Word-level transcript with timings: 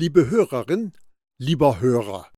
Liebe 0.00 0.30
Hörerin, 0.30 0.94
lieber 1.38 1.80
Hörer, 1.80 2.32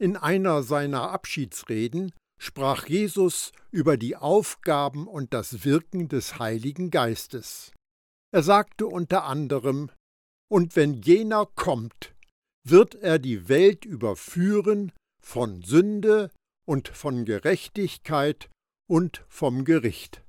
in 0.00 0.16
einer 0.16 0.62
seiner 0.62 1.10
Abschiedsreden 1.10 2.14
sprach 2.40 2.86
Jesus 2.86 3.52
über 3.70 3.98
die 3.98 4.16
Aufgaben 4.16 5.06
und 5.06 5.34
das 5.34 5.66
Wirken 5.66 6.08
des 6.08 6.38
Heiligen 6.38 6.90
Geistes. 6.90 7.72
Er 8.32 8.42
sagte 8.42 8.86
unter 8.86 9.24
anderem, 9.24 9.90
Und 10.50 10.76
wenn 10.76 10.94
jener 10.94 11.44
kommt, 11.44 12.14
wird 12.66 12.94
er 12.94 13.18
die 13.18 13.50
Welt 13.50 13.84
überführen 13.84 14.90
von 15.22 15.60
Sünde 15.60 16.30
und 16.66 16.88
von 16.88 17.26
Gerechtigkeit 17.26 18.48
und 18.88 19.22
vom 19.28 19.66
Gericht. 19.66 20.24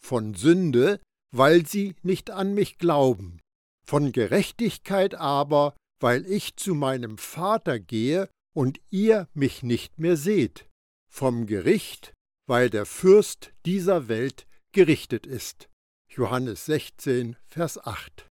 Von 0.00 0.32
Sünde, 0.32 0.98
weil 1.30 1.66
sie 1.66 1.94
nicht 2.02 2.30
an 2.30 2.54
mich 2.54 2.78
glauben, 2.78 3.38
von 3.86 4.12
Gerechtigkeit 4.12 5.14
aber, 5.14 5.76
weil 6.00 6.26
ich 6.26 6.56
zu 6.56 6.74
meinem 6.74 7.18
Vater 7.18 7.78
gehe 7.78 8.28
und 8.54 8.80
ihr 8.90 9.28
mich 9.34 9.62
nicht 9.62 9.98
mehr 9.98 10.16
seht, 10.16 10.68
vom 11.08 11.46
Gericht, 11.46 12.14
weil 12.46 12.70
der 12.70 12.86
Fürst 12.86 13.52
dieser 13.64 14.08
Welt 14.08 14.46
gerichtet 14.72 15.26
ist. 15.26 15.68
Johannes 16.08 16.66
16, 16.66 17.36
Vers 17.46 17.78
8. 17.84 18.28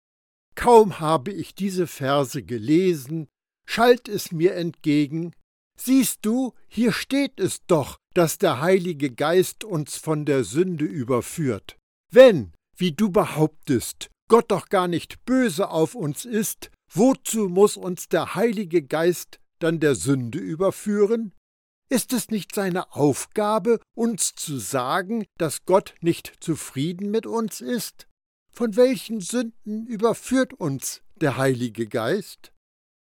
Kaum 0.56 1.00
habe 1.00 1.32
ich 1.32 1.56
diese 1.56 1.88
Verse 1.88 2.44
gelesen, 2.44 3.28
schallt 3.66 4.08
es 4.08 4.32
mir 4.32 4.56
entgegen, 4.56 5.34
Siehst 5.84 6.28
du, 6.28 6.54
hier 6.68 6.92
steht 6.92 7.40
es 7.40 7.66
doch, 7.66 7.98
dass 8.14 8.38
der 8.38 8.62
Heilige 8.62 9.12
Geist 9.12 9.64
uns 9.64 9.98
von 9.98 10.26
der 10.26 10.44
Sünde 10.44 10.86
überführt. 10.86 11.76
Wenn, 12.12 12.54
wie 12.78 12.92
du 12.92 13.10
behauptest, 13.10 14.12
Gott 14.28 14.52
doch 14.52 14.70
gar 14.70 14.88
nicht 14.88 15.26
böse 15.26 15.72
auf 15.72 15.96
uns 15.96 16.24
ist, 16.24 16.70
wozu 16.94 17.50
muss 17.50 17.78
uns 17.78 18.10
der 18.10 18.36
Heilige 18.36 18.82
Geist 18.82 19.40
dann 19.60 19.80
der 19.80 19.96
Sünde 19.96 20.40
überführen? 20.40 21.34
Ist 21.90 22.14
es 22.14 22.30
nicht 22.30 22.56
seine 22.56 22.94
Aufgabe, 22.94 23.80
uns 23.96 24.34
zu 24.34 24.58
sagen, 24.58 25.26
dass 25.38 25.66
Gott 25.66 25.96
nicht 26.02 26.34
zufrieden 26.40 27.12
mit 27.12 27.26
uns 27.26 27.60
ist? 27.60 28.08
Von 28.54 28.76
welchen 28.76 29.20
Sünden 29.20 29.88
überführt 29.88 30.54
uns 30.54 31.02
der 31.20 31.38
Heilige 31.38 31.88
Geist? 31.88 32.54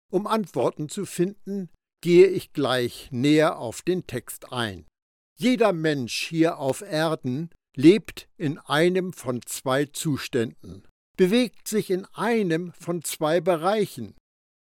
Um 0.09 0.25
Antworten 0.25 0.87
zu 0.87 1.05
finden, 1.05 1.69
gehe 2.01 2.27
ich 2.27 2.53
gleich 2.53 3.09
näher 3.11 3.57
auf 3.57 3.81
den 3.81 4.07
Text 4.07 4.53
ein. 4.53 4.85
Jeder 5.37 5.73
Mensch 5.73 6.27
hier 6.27 6.57
auf 6.57 6.81
Erden 6.81 7.49
lebt 7.75 8.27
in 8.37 8.57
einem 8.57 9.13
von 9.13 9.41
zwei 9.45 9.85
Zuständen, 9.85 10.87
bewegt 11.17 11.67
sich 11.67 11.89
in 11.89 12.05
einem 12.13 12.71
von 12.73 13.03
zwei 13.03 13.41
Bereichen. 13.41 14.15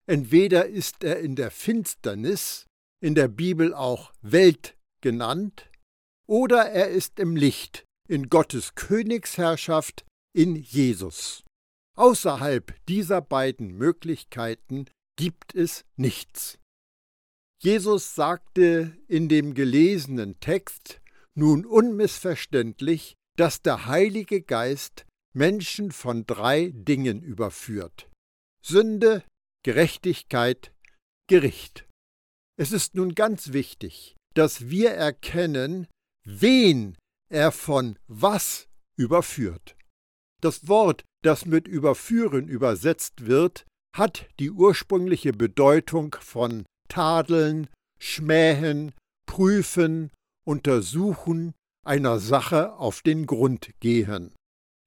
Entweder 0.09 0.67
ist 0.67 1.05
er 1.05 1.21
in 1.21 1.37
der 1.37 1.51
Finsternis, 1.51 2.67
in 3.01 3.15
der 3.15 3.29
Bibel 3.29 3.75
auch 3.75 4.13
Welt 4.23 4.77
genannt, 5.01 5.71
oder 6.29 6.71
er 6.71 6.89
ist 6.89 7.21
im 7.21 7.37
Licht, 7.37 7.85
in 8.09 8.29
Gottes 8.29 8.75
Königsherrschaft, 8.75 10.05
in 10.35 10.57
Jesus. 10.57 11.45
Außerhalb 11.97 12.75
dieser 12.87 13.21
beiden 13.21 13.77
Möglichkeiten 13.77 14.87
gibt 15.17 15.55
es 15.55 15.85
nichts. 15.97 16.59
Jesus 17.63 18.15
sagte 18.15 18.97
in 19.09 19.29
dem 19.29 19.55
gelesenen 19.55 20.39
Text 20.41 21.01
nun 21.35 21.65
unmissverständlich, 21.65 23.15
dass 23.37 23.63
der 23.63 23.87
Heilige 23.87 24.43
Geist 24.43 25.07
Menschen 25.37 25.93
von 25.93 26.27
drei 26.27 26.73
Dingen 26.75 27.23
überführt 27.23 28.09
Sünde, 28.63 29.23
Gerechtigkeit, 29.65 30.73
Gericht. 31.29 31.87
Es 32.59 32.73
ist 32.73 32.95
nun 32.95 33.15
ganz 33.15 33.53
wichtig, 33.53 34.17
dass 34.35 34.71
wir 34.71 34.93
erkennen, 34.93 35.87
wen 36.25 36.97
er 37.29 37.53
von 37.53 37.99
was 38.09 38.67
überführt. 38.97 39.77
Das 40.41 40.69
Wort, 40.69 41.05
das 41.23 41.45
mit 41.45 41.69
überführen 41.69 42.49
übersetzt 42.49 43.27
wird, 43.27 43.67
hat 43.95 44.27
die 44.41 44.51
ursprüngliche 44.51 45.33
Bedeutung 45.33 46.17
von 46.21 46.65
tadeln, 46.89 47.69
schmähen, 48.01 48.93
prüfen, 49.27 50.11
untersuchen, 50.47 51.53
einer 51.85 52.21
Sache 52.21 52.75
auf 52.75 53.03
den 53.03 53.27
Grund 53.27 53.71
gehen. 53.81 54.36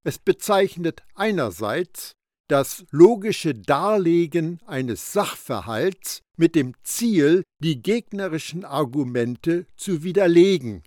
Es 0.09 0.18
bezeichnet 0.18 1.03
einerseits 1.14 2.14
das 2.50 2.84
logische 2.90 3.53
Darlegen 3.53 4.59
eines 4.66 5.14
Sachverhalts 5.14 6.22
mit 6.36 6.56
dem 6.56 6.74
Ziel, 6.81 7.44
die 7.62 7.84
gegnerischen 7.84 8.66
Argumente 8.66 9.68
zu 9.75 10.02
widerlegen, 10.02 10.81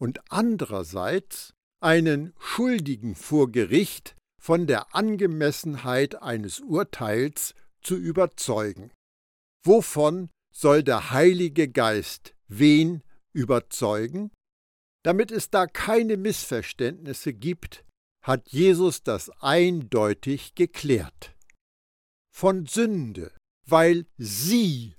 und 0.00 0.18
andererseits 0.28 1.54
einen 1.80 2.34
Schuldigen 2.40 3.14
vor 3.14 3.52
Gericht 3.52 4.16
von 4.42 4.66
der 4.66 4.92
Angemessenheit 4.92 6.20
eines 6.20 6.58
Urteils 6.58 7.54
zu 7.80 7.94
überzeugen. 7.96 8.90
Wovon 9.64 10.30
soll 10.52 10.82
der 10.82 11.12
Heilige 11.12 11.68
Geist 11.68 12.34
wen 12.48 13.04
überzeugen? 13.32 14.32
Damit 15.04 15.30
es 15.30 15.50
da 15.50 15.68
keine 15.68 16.16
Missverständnisse 16.16 17.34
gibt, 17.34 17.84
hat 18.24 18.48
Jesus 18.48 19.02
das 19.02 19.30
eindeutig 19.40 20.54
geklärt. 20.54 21.36
Von 22.34 22.66
Sünde, 22.66 23.30
weil 23.66 24.06
sie, 24.16 24.94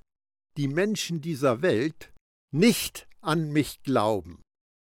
die 0.58 0.68
Menschen 0.68 1.22
dieser 1.22 1.62
Welt, 1.62 2.14
nicht 2.54 3.08
an 3.22 3.52
mich 3.52 3.82
glauben. 3.84 4.42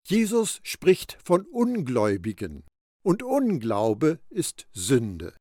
Jesus 0.07 0.61
spricht 0.63 1.19
von 1.25 1.47
Ungläubigen, 1.47 2.65
und 3.03 3.23
Unglaube 3.23 4.21
ist 4.29 4.67
Sünde. 4.73 5.35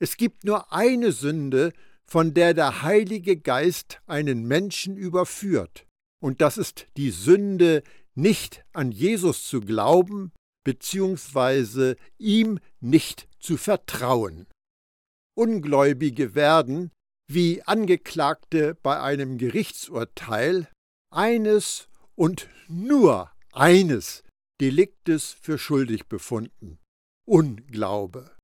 Es 0.00 0.16
gibt 0.16 0.44
nur 0.44 0.72
eine 0.72 1.12
Sünde, 1.12 1.72
von 2.06 2.34
der 2.34 2.54
der 2.54 2.82
Heilige 2.82 3.36
Geist 3.36 4.00
einen 4.06 4.46
Menschen 4.46 4.96
überführt. 4.96 5.86
Und 6.22 6.40
das 6.40 6.56
ist 6.56 6.86
die 6.96 7.10
Sünde, 7.10 7.82
nicht 8.14 8.64
an 8.72 8.90
Jesus 8.90 9.46
zu 9.46 9.60
glauben, 9.60 10.32
beziehungsweise 10.64 11.96
ihm 12.18 12.58
nicht 12.80 13.28
zu 13.38 13.56
vertrauen. 13.56 14.46
Ungläubige 15.34 16.34
werden, 16.34 16.90
wie 17.30 17.62
Angeklagte 17.62 18.74
bei 18.82 19.00
einem 19.00 19.38
Gerichtsurteil, 19.38 20.68
eines 21.10 21.88
und 22.14 22.48
nur 22.68 23.30
eines 23.52 24.24
Deliktes 24.60 25.32
für 25.32 25.58
schuldig 25.58 26.06
befunden. 26.06 26.78
Unglaube. 27.26 28.36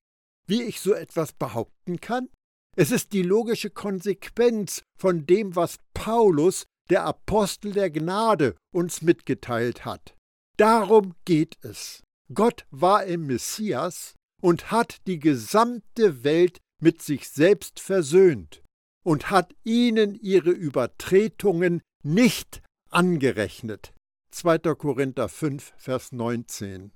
Wie 0.47 0.63
ich 0.63 0.81
so 0.81 0.95
etwas 0.95 1.33
behaupten 1.33 2.01
kann? 2.01 2.29
Es 2.77 2.91
ist 2.91 3.13
die 3.13 3.23
logische 3.23 3.71
Konsequenz 3.71 4.83
von 4.99 5.27
dem, 5.27 5.57
was 5.57 5.79
Paulus, 5.95 6.65
der 6.91 7.05
Apostel 7.05 7.73
der 7.73 7.91
Gnade, 7.91 8.57
uns 8.73 9.03
mitgeteilt 9.03 9.85
hat. 9.85 10.17
Darum 10.57 11.15
geht 11.25 11.57
es. 11.63 12.03
Gott 12.33 12.67
war 12.71 13.05
im 13.05 13.27
Messias 13.27 14.15
und 14.43 14.71
hat 14.71 14.99
die 15.07 15.19
gesamte 15.19 16.25
Welt 16.25 16.59
mit 16.81 17.03
sich 17.03 17.29
selbst 17.29 17.81
versöhnt 17.81 18.63
und 19.05 19.31
hat 19.31 19.55
ihnen 19.65 20.15
ihre 20.15 20.51
Übertretungen 20.51 21.81
nicht 22.05 22.63
angerechnet. 22.91 23.93
2. 24.31 24.59
Korinther 24.75 25.29
5, 25.29 25.73
Vers 25.77 26.13
19. 26.13 26.93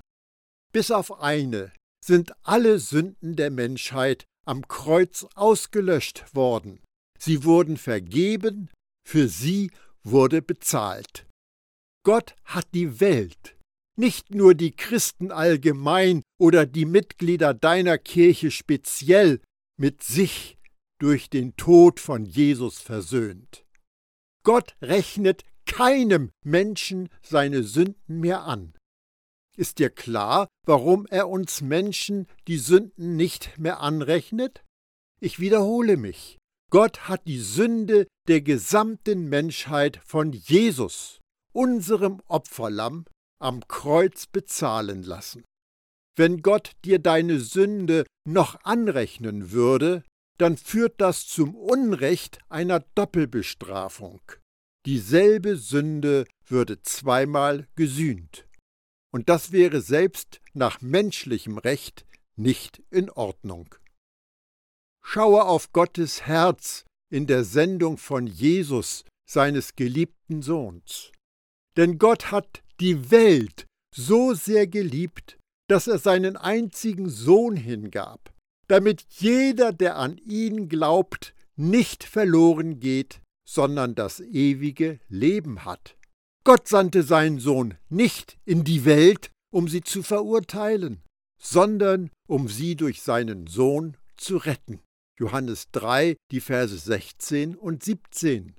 Bis 0.72 0.90
auf 0.90 1.20
eine 1.20 1.72
sind 2.04 2.32
alle 2.42 2.78
Sünden 2.78 3.36
der 3.36 3.50
Menschheit 3.50 4.24
am 4.46 4.66
Kreuz 4.68 5.26
ausgelöscht 5.34 6.34
worden. 6.34 6.80
Sie 7.18 7.44
wurden 7.44 7.76
vergeben, 7.76 8.70
für 9.08 9.28
sie 9.28 9.70
wurde 10.02 10.42
bezahlt. 10.42 11.26
Gott 12.04 12.34
hat 12.44 12.66
die 12.74 13.00
Welt, 13.00 13.56
nicht 13.96 14.34
nur 14.34 14.54
die 14.54 14.72
Christen 14.72 15.30
allgemein 15.30 16.22
oder 16.38 16.66
die 16.66 16.86
Mitglieder 16.86 17.54
deiner 17.54 17.98
Kirche 17.98 18.50
speziell, 18.50 19.40
mit 19.78 20.02
sich 20.02 20.58
durch 20.98 21.30
den 21.30 21.56
Tod 21.56 21.98
von 21.98 22.24
Jesus 22.24 22.78
versöhnt. 22.78 23.64
Gott 24.44 24.76
rechnet 24.80 25.42
keinem 25.66 26.30
Menschen 26.44 27.08
seine 27.22 27.62
Sünden 27.62 28.20
mehr 28.20 28.42
an. 28.42 28.74
Ist 29.56 29.78
dir 29.78 29.90
klar, 29.90 30.48
warum 30.66 31.06
er 31.06 31.28
uns 31.28 31.60
Menschen 31.60 32.26
die 32.48 32.58
Sünden 32.58 33.16
nicht 33.16 33.58
mehr 33.58 33.80
anrechnet? 33.80 34.64
Ich 35.20 35.40
wiederhole 35.40 35.96
mich. 35.96 36.38
Gott 36.70 37.08
hat 37.08 37.26
die 37.26 37.38
Sünde 37.38 38.06
der 38.28 38.40
gesamten 38.40 39.28
Menschheit 39.28 40.00
von 40.04 40.32
Jesus, 40.32 41.20
unserem 41.52 42.22
Opferlamm, 42.28 43.04
am 43.42 43.66
Kreuz 43.68 44.26
bezahlen 44.26 45.02
lassen. 45.02 45.44
Wenn 46.16 46.42
Gott 46.42 46.72
dir 46.84 46.98
deine 46.98 47.40
Sünde 47.40 48.04
noch 48.24 48.64
anrechnen 48.64 49.50
würde, 49.50 50.04
dann 50.38 50.56
führt 50.56 51.00
das 51.00 51.26
zum 51.26 51.54
Unrecht 51.54 52.38
einer 52.48 52.80
Doppelbestrafung. 52.94 54.20
Dieselbe 54.86 55.56
Sünde 55.56 56.26
würde 56.46 56.82
zweimal 56.82 57.68
gesühnt. 57.76 58.46
Und 59.12 59.28
das 59.28 59.52
wäre 59.52 59.80
selbst 59.80 60.40
nach 60.54 60.80
menschlichem 60.80 61.58
Recht 61.58 62.06
nicht 62.36 62.82
in 62.90 63.10
Ordnung. 63.10 63.74
Schaue 65.04 65.44
auf 65.44 65.72
Gottes 65.72 66.22
Herz 66.26 66.84
in 67.10 67.26
der 67.26 67.44
Sendung 67.44 67.98
von 67.98 68.26
Jesus, 68.26 69.04
seines 69.28 69.76
geliebten 69.76 70.42
Sohns. 70.42 71.12
Denn 71.76 71.98
Gott 71.98 72.30
hat 72.30 72.61
die 72.80 73.10
Welt 73.10 73.66
so 73.94 74.34
sehr 74.34 74.66
geliebt, 74.66 75.38
dass 75.68 75.86
er 75.86 75.98
seinen 75.98 76.36
einzigen 76.36 77.08
Sohn 77.08 77.56
hingab, 77.56 78.32
damit 78.68 79.04
jeder, 79.10 79.72
der 79.72 79.96
an 79.96 80.18
ihn 80.18 80.68
glaubt, 80.68 81.34
nicht 81.56 82.04
verloren 82.04 82.80
geht, 82.80 83.20
sondern 83.46 83.94
das 83.94 84.20
ewige 84.20 84.98
Leben 85.08 85.64
hat. 85.64 85.96
Gott 86.44 86.68
sandte 86.68 87.02
seinen 87.02 87.38
Sohn 87.38 87.74
nicht 87.88 88.38
in 88.44 88.64
die 88.64 88.84
Welt, 88.84 89.30
um 89.52 89.68
sie 89.68 89.82
zu 89.82 90.02
verurteilen, 90.02 91.02
sondern 91.40 92.10
um 92.26 92.48
sie 92.48 92.76
durch 92.76 93.02
seinen 93.02 93.46
Sohn 93.46 93.96
zu 94.16 94.38
retten. 94.38 94.80
Johannes 95.18 95.70
3, 95.72 96.16
die 96.30 96.40
Verse 96.40 96.76
16 96.76 97.54
und 97.54 97.84
17. 97.84 98.54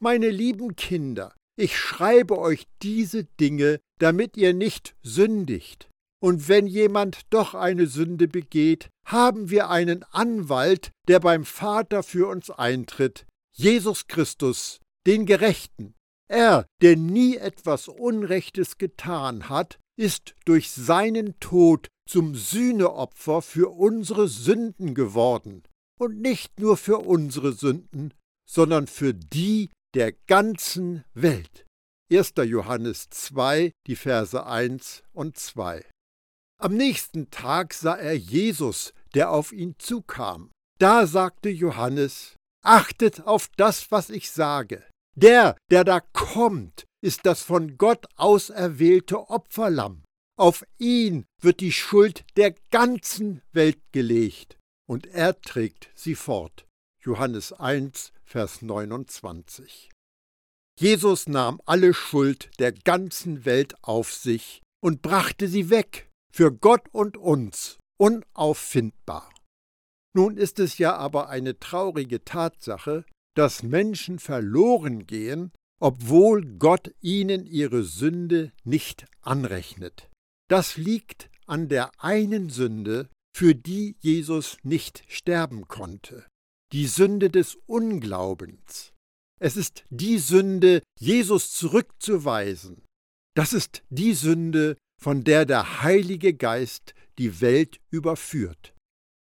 Meine 0.00 0.30
lieben 0.30 0.76
Kinder, 0.76 1.34
ich 1.58 1.76
schreibe 1.76 2.38
euch 2.38 2.68
diese 2.82 3.24
Dinge, 3.24 3.80
damit 3.98 4.36
ihr 4.36 4.54
nicht 4.54 4.94
sündigt. 5.02 5.88
Und 6.20 6.48
wenn 6.48 6.66
jemand 6.66 7.22
doch 7.30 7.54
eine 7.54 7.86
Sünde 7.86 8.28
begeht, 8.28 8.88
haben 9.04 9.50
wir 9.50 9.68
einen 9.68 10.04
Anwalt, 10.04 10.90
der 11.08 11.20
beim 11.20 11.44
Vater 11.44 12.02
für 12.02 12.28
uns 12.28 12.50
eintritt, 12.50 13.26
Jesus 13.52 14.06
Christus, 14.06 14.80
den 15.06 15.26
Gerechten. 15.26 15.94
Er, 16.28 16.66
der 16.80 16.96
nie 16.96 17.36
etwas 17.36 17.88
Unrechtes 17.88 18.78
getan 18.78 19.48
hat, 19.48 19.78
ist 19.96 20.34
durch 20.44 20.70
seinen 20.70 21.40
Tod 21.40 21.88
zum 22.08 22.34
Sühneopfer 22.34 23.42
für 23.42 23.70
unsere 23.70 24.28
Sünden 24.28 24.94
geworden. 24.94 25.62
Und 25.98 26.20
nicht 26.20 26.60
nur 26.60 26.76
für 26.76 26.98
unsere 26.98 27.52
Sünden, 27.52 28.14
sondern 28.48 28.86
für 28.86 29.12
die 29.12 29.70
der 29.94 30.12
ganzen 30.12 31.04
Welt. 31.14 31.66
1. 32.12 32.34
Johannes 32.44 33.08
2, 33.10 33.72
die 33.86 33.96
Verse 33.96 34.44
1 34.46 35.02
und 35.12 35.36
2. 35.36 35.84
Am 36.60 36.74
nächsten 36.74 37.30
Tag 37.30 37.74
sah 37.74 37.94
er 37.94 38.16
Jesus, 38.16 38.92
der 39.14 39.30
auf 39.30 39.52
ihn 39.52 39.74
zukam. 39.78 40.50
Da 40.78 41.06
sagte 41.06 41.48
Johannes, 41.48 42.36
Achtet 42.64 43.26
auf 43.26 43.48
das, 43.56 43.90
was 43.90 44.10
ich 44.10 44.30
sage. 44.30 44.84
Der, 45.16 45.56
der 45.70 45.84
da 45.84 46.00
kommt, 46.00 46.84
ist 47.00 47.24
das 47.24 47.42
von 47.42 47.76
Gott 47.76 48.06
auserwählte 48.16 49.30
Opferlamm. 49.30 50.04
Auf 50.36 50.64
ihn 50.78 51.24
wird 51.40 51.60
die 51.60 51.72
Schuld 51.72 52.24
der 52.36 52.54
ganzen 52.70 53.42
Welt 53.52 53.80
gelegt, 53.92 54.56
und 54.88 55.06
er 55.06 55.40
trägt 55.40 55.90
sie 55.94 56.14
fort. 56.14 56.66
Johannes 57.02 57.52
1, 57.52 58.12
Vers 58.30 58.60
29. 58.60 59.88
Jesus 60.78 61.28
nahm 61.28 61.62
alle 61.64 61.94
Schuld 61.94 62.50
der 62.58 62.72
ganzen 62.72 63.46
Welt 63.46 63.74
auf 63.80 64.12
sich 64.12 64.60
und 64.82 65.00
brachte 65.00 65.48
sie 65.48 65.70
weg, 65.70 66.10
für 66.30 66.52
Gott 66.52 66.90
und 66.92 67.16
uns, 67.16 67.78
unauffindbar. 67.98 69.32
Nun 70.14 70.36
ist 70.36 70.58
es 70.58 70.76
ja 70.76 70.94
aber 70.94 71.30
eine 71.30 71.58
traurige 71.58 72.22
Tatsache, 72.22 73.06
dass 73.34 73.62
Menschen 73.62 74.18
verloren 74.18 75.06
gehen, 75.06 75.50
obwohl 75.80 76.44
Gott 76.58 76.94
ihnen 77.00 77.46
ihre 77.46 77.82
Sünde 77.82 78.52
nicht 78.62 79.06
anrechnet. 79.22 80.10
Das 80.50 80.76
liegt 80.76 81.30
an 81.46 81.70
der 81.70 81.92
einen 81.96 82.50
Sünde, 82.50 83.08
für 83.34 83.54
die 83.54 83.96
Jesus 84.00 84.58
nicht 84.64 85.02
sterben 85.08 85.66
konnte, 85.66 86.26
die 86.72 86.86
Sünde 86.86 87.30
des 87.30 87.56
Unglaubens. 87.66 88.92
Es 89.40 89.56
ist 89.56 89.84
die 89.90 90.18
Sünde, 90.18 90.82
Jesus 90.98 91.52
zurückzuweisen. 91.52 92.82
Das 93.34 93.52
ist 93.52 93.82
die 93.88 94.14
Sünde, 94.14 94.76
von 95.00 95.22
der 95.22 95.46
der 95.46 95.82
Heilige 95.82 96.34
Geist 96.34 96.94
die 97.18 97.40
Welt 97.40 97.80
überführt. 97.90 98.74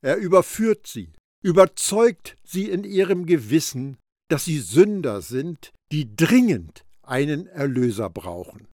Er 0.03 0.17
überführt 0.17 0.87
sie, 0.87 1.13
überzeugt 1.45 2.37
sie 2.45 2.71
in 2.71 2.85
ihrem 2.85 3.27
Gewissen, 3.27 3.99
dass 4.29 4.47
sie 4.47 4.59
Sünder 4.59 5.21
sind, 5.21 5.73
die 5.93 6.17
dringend 6.17 6.85
einen 7.03 7.47
Erlöser 7.47 8.11
brauchen. 8.11 8.69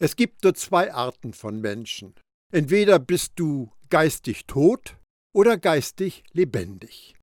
Es 0.00 0.16
gibt 0.16 0.44
nur 0.44 0.54
zwei 0.54 0.92
Arten 0.92 1.32
von 1.32 1.60
Menschen. 1.60 2.14
Entweder 2.52 2.98
bist 2.98 3.32
du 3.36 3.72
geistig 3.90 4.46
tot 4.46 4.96
oder 5.34 5.58
geistig 5.58 6.22
lebendig. 6.32 7.15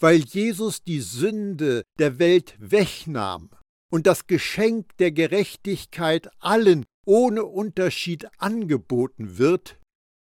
Weil 0.00 0.20
Jesus 0.20 0.82
die 0.82 1.00
Sünde 1.00 1.82
der 1.98 2.18
Welt 2.18 2.56
wegnahm 2.58 3.50
und 3.90 4.06
das 4.06 4.26
Geschenk 4.26 4.96
der 4.98 5.12
Gerechtigkeit 5.12 6.28
allen 6.40 6.84
ohne 7.06 7.44
Unterschied 7.44 8.26
angeboten 8.38 9.38
wird, 9.38 9.78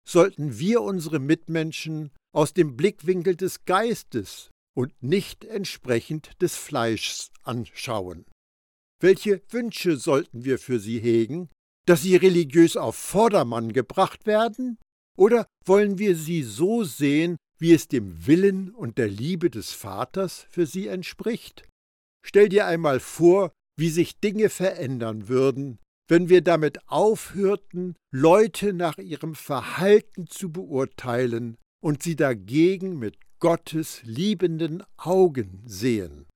sollten 0.08 0.58
wir 0.58 0.82
unsere 0.82 1.20
Mitmenschen 1.20 2.10
aus 2.34 2.54
dem 2.54 2.76
Blickwinkel 2.76 3.36
des 3.36 3.64
Geistes 3.64 4.50
und 4.74 5.02
nicht 5.02 5.44
entsprechend 5.44 6.30
des 6.40 6.56
Fleischs 6.56 7.30
anschauen. 7.42 8.24
Welche 9.00 9.42
Wünsche 9.50 9.96
sollten 9.96 10.44
wir 10.44 10.58
für 10.58 10.78
sie 10.78 10.98
hegen? 10.98 11.50
Dass 11.86 12.02
sie 12.02 12.16
religiös 12.16 12.76
auf 12.76 12.96
Vordermann 12.96 13.72
gebracht 13.72 14.26
werden? 14.26 14.78
Oder 15.16 15.46
wollen 15.66 15.98
wir 15.98 16.16
sie 16.16 16.42
so 16.42 16.84
sehen, 16.84 17.36
wie 17.62 17.72
es 17.72 17.86
dem 17.86 18.26
Willen 18.26 18.70
und 18.74 18.98
der 18.98 19.06
Liebe 19.06 19.48
des 19.48 19.72
Vaters 19.72 20.46
für 20.50 20.66
sie 20.66 20.88
entspricht? 20.88 21.68
Stell 22.26 22.48
dir 22.48 22.66
einmal 22.66 22.98
vor, 22.98 23.52
wie 23.78 23.88
sich 23.88 24.18
Dinge 24.18 24.48
verändern 24.48 25.28
würden, 25.28 25.78
wenn 26.08 26.28
wir 26.28 26.42
damit 26.42 26.80
aufhörten, 26.88 27.94
Leute 28.12 28.72
nach 28.72 28.98
ihrem 28.98 29.36
Verhalten 29.36 30.26
zu 30.26 30.50
beurteilen 30.50 31.56
und 31.80 32.02
sie 32.02 32.16
dagegen 32.16 32.98
mit 32.98 33.16
Gottes 33.38 34.02
liebenden 34.02 34.82
Augen 34.96 35.62
sehen. 35.64 36.26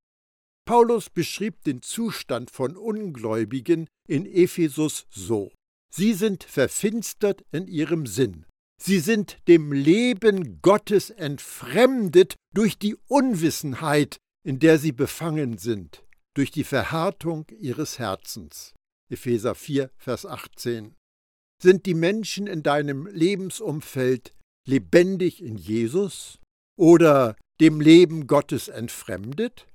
Paulus 0.65 1.11
beschrieb 1.11 1.65
den 1.65 1.83
Zustand 1.83 2.53
von 2.53 2.77
Ungläubigen 2.77 3.89
in 4.07 4.27
Ephesus 4.27 5.07
so. 5.11 5.51
Sie 5.93 6.13
sind 6.13 6.45
verfinstert 6.45 7.45
in 7.51 7.67
ihrem 7.67 8.07
Sinn. 8.07 8.47
Sie 8.83 9.01
sind 9.01 9.39
dem 9.49 9.73
Leben 9.73 10.61
Gottes 10.63 11.11
entfremdet 11.11 12.37
durch 12.55 12.79
die 12.79 12.97
Unwissenheit, 13.09 14.19
in 14.45 14.59
der 14.59 14.79
sie 14.79 14.93
befangen 14.93 15.59
sind, 15.59 16.05
durch 16.35 16.51
die 16.51 16.65
Verhärtung 16.65 17.47
ihres 17.59 17.99
Herzens. 17.99 18.75
Epheser 19.11 19.55
4, 19.55 19.91
Vers 19.97 20.27
18. 20.27 20.95
Sind 21.63 21.87
die 21.87 21.95
Menschen 21.95 22.47
in 22.47 22.63
deinem 22.63 23.07
Lebensumfeld 23.07 24.35
lebendig 24.69 25.43
in 25.43 25.57
Jesus 25.57 26.39
oder 26.79 27.37
dem 27.61 27.81
Leben 27.81 28.27
Gottes 28.27 28.69
entfremdet? 28.69 29.67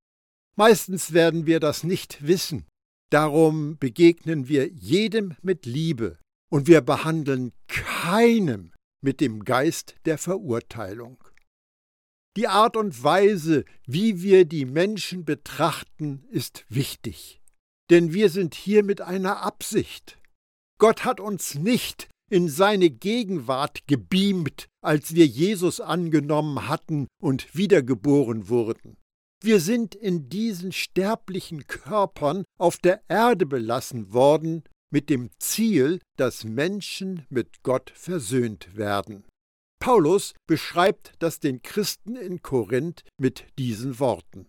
Meistens 0.55 1.13
werden 1.13 1.47
wir 1.47 1.59
das 1.59 1.83
nicht 1.83 2.27
wissen. 2.27 2.65
Darum 3.09 3.77
begegnen 3.77 4.47
wir 4.47 4.67
jedem 4.67 5.35
mit 5.41 5.65
Liebe 5.65 6.19
und 6.51 6.67
wir 6.67 6.81
behandeln 6.81 7.51
keinem 7.67 8.71
mit 9.01 9.19
dem 9.19 9.43
Geist 9.43 9.95
der 10.05 10.17
Verurteilung. 10.17 11.23
Die 12.37 12.47
Art 12.47 12.77
und 12.77 13.03
Weise, 13.03 13.65
wie 13.85 14.21
wir 14.21 14.45
die 14.45 14.65
Menschen 14.65 15.25
betrachten, 15.25 16.23
ist 16.29 16.65
wichtig 16.69 17.41
denn 17.91 18.13
wir 18.13 18.29
sind 18.29 18.55
hier 18.55 18.83
mit 18.83 19.01
einer 19.01 19.43
Absicht. 19.43 20.17
Gott 20.79 21.03
hat 21.03 21.19
uns 21.19 21.55
nicht 21.55 22.07
in 22.31 22.47
seine 22.47 22.89
Gegenwart 22.89 23.85
gebeamt, 23.85 24.67
als 24.81 25.13
wir 25.13 25.27
Jesus 25.27 25.81
angenommen 25.81 26.69
hatten 26.69 27.07
und 27.21 27.53
wiedergeboren 27.53 28.47
wurden. 28.47 28.97
Wir 29.43 29.59
sind 29.59 29.93
in 29.93 30.29
diesen 30.29 30.71
sterblichen 30.71 31.67
Körpern 31.67 32.45
auf 32.57 32.77
der 32.77 33.01
Erde 33.09 33.45
belassen 33.45 34.13
worden, 34.13 34.63
mit 34.91 35.09
dem 35.09 35.29
Ziel, 35.39 35.99
dass 36.17 36.43
Menschen 36.43 37.25
mit 37.29 37.63
Gott 37.63 37.91
versöhnt 37.95 38.75
werden. 38.75 39.25
Paulus 39.79 40.33
beschreibt 40.47 41.13
das 41.19 41.39
den 41.39 41.61
Christen 41.63 42.15
in 42.15 42.41
Korinth 42.41 43.03
mit 43.17 43.45
diesen 43.57 43.99
Worten. 43.99 44.47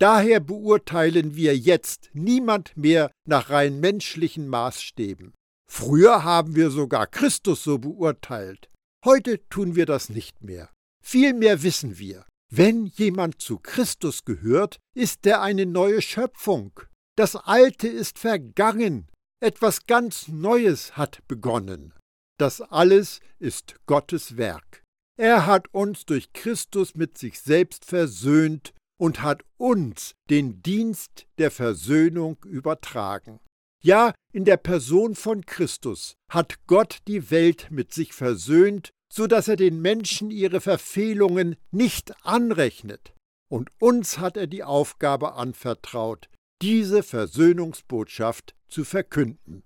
Daher 0.00 0.40
beurteilen 0.40 1.36
wir 1.36 1.56
jetzt 1.56 2.10
niemand 2.14 2.76
mehr 2.76 3.10
nach 3.28 3.50
rein 3.50 3.80
menschlichen 3.80 4.48
Maßstäben. 4.48 5.34
Früher 5.70 6.24
haben 6.24 6.56
wir 6.56 6.70
sogar 6.70 7.06
Christus 7.06 7.62
so 7.62 7.78
beurteilt. 7.78 8.68
Heute 9.04 9.46
tun 9.48 9.76
wir 9.76 9.86
das 9.86 10.08
nicht 10.08 10.42
mehr. 10.42 10.70
Vielmehr 11.04 11.62
wissen 11.62 11.98
wir, 11.98 12.24
Wenn 12.54 12.84
jemand 12.84 13.40
zu 13.40 13.58
Christus 13.58 14.26
gehört, 14.26 14.76
ist 14.94 15.24
er 15.24 15.40
eine 15.40 15.64
neue 15.64 16.02
Schöpfung. 16.02 16.78
Das 17.16 17.34
Alte 17.34 17.88
ist 17.88 18.18
vergangen, 18.18 19.08
etwas 19.42 19.86
ganz 19.86 20.28
Neues 20.28 20.96
hat 20.96 21.26
begonnen. 21.28 21.92
Das 22.38 22.60
alles 22.60 23.20
ist 23.38 23.76
Gottes 23.86 24.36
Werk. 24.36 24.82
Er 25.18 25.46
hat 25.46 25.72
uns 25.72 26.06
durch 26.06 26.32
Christus 26.32 26.94
mit 26.94 27.18
sich 27.18 27.40
selbst 27.40 27.84
versöhnt 27.84 28.72
und 28.98 29.22
hat 29.22 29.42
uns 29.58 30.12
den 30.30 30.62
Dienst 30.62 31.26
der 31.38 31.50
Versöhnung 31.50 32.38
übertragen. 32.44 33.40
Ja, 33.84 34.14
in 34.32 34.44
der 34.44 34.56
Person 34.56 35.14
von 35.14 35.44
Christus 35.44 36.14
hat 36.30 36.66
Gott 36.66 36.98
die 37.08 37.30
Welt 37.30 37.68
mit 37.70 37.92
sich 37.92 38.12
versöhnt 38.14 38.92
so 39.12 39.26
dass 39.26 39.46
er 39.46 39.56
den 39.56 39.82
Menschen 39.82 40.30
ihre 40.30 40.62
Verfehlungen 40.62 41.56
nicht 41.70 42.14
anrechnet. 42.24 43.12
Und 43.50 43.70
uns 43.78 44.18
hat 44.18 44.38
er 44.38 44.46
die 44.46 44.64
Aufgabe 44.64 45.34
anvertraut, 45.34 46.30
diese 46.62 47.02
Versöhnungsbotschaft 47.02 48.54
zu 48.72 48.84
verkünden. 48.84 49.62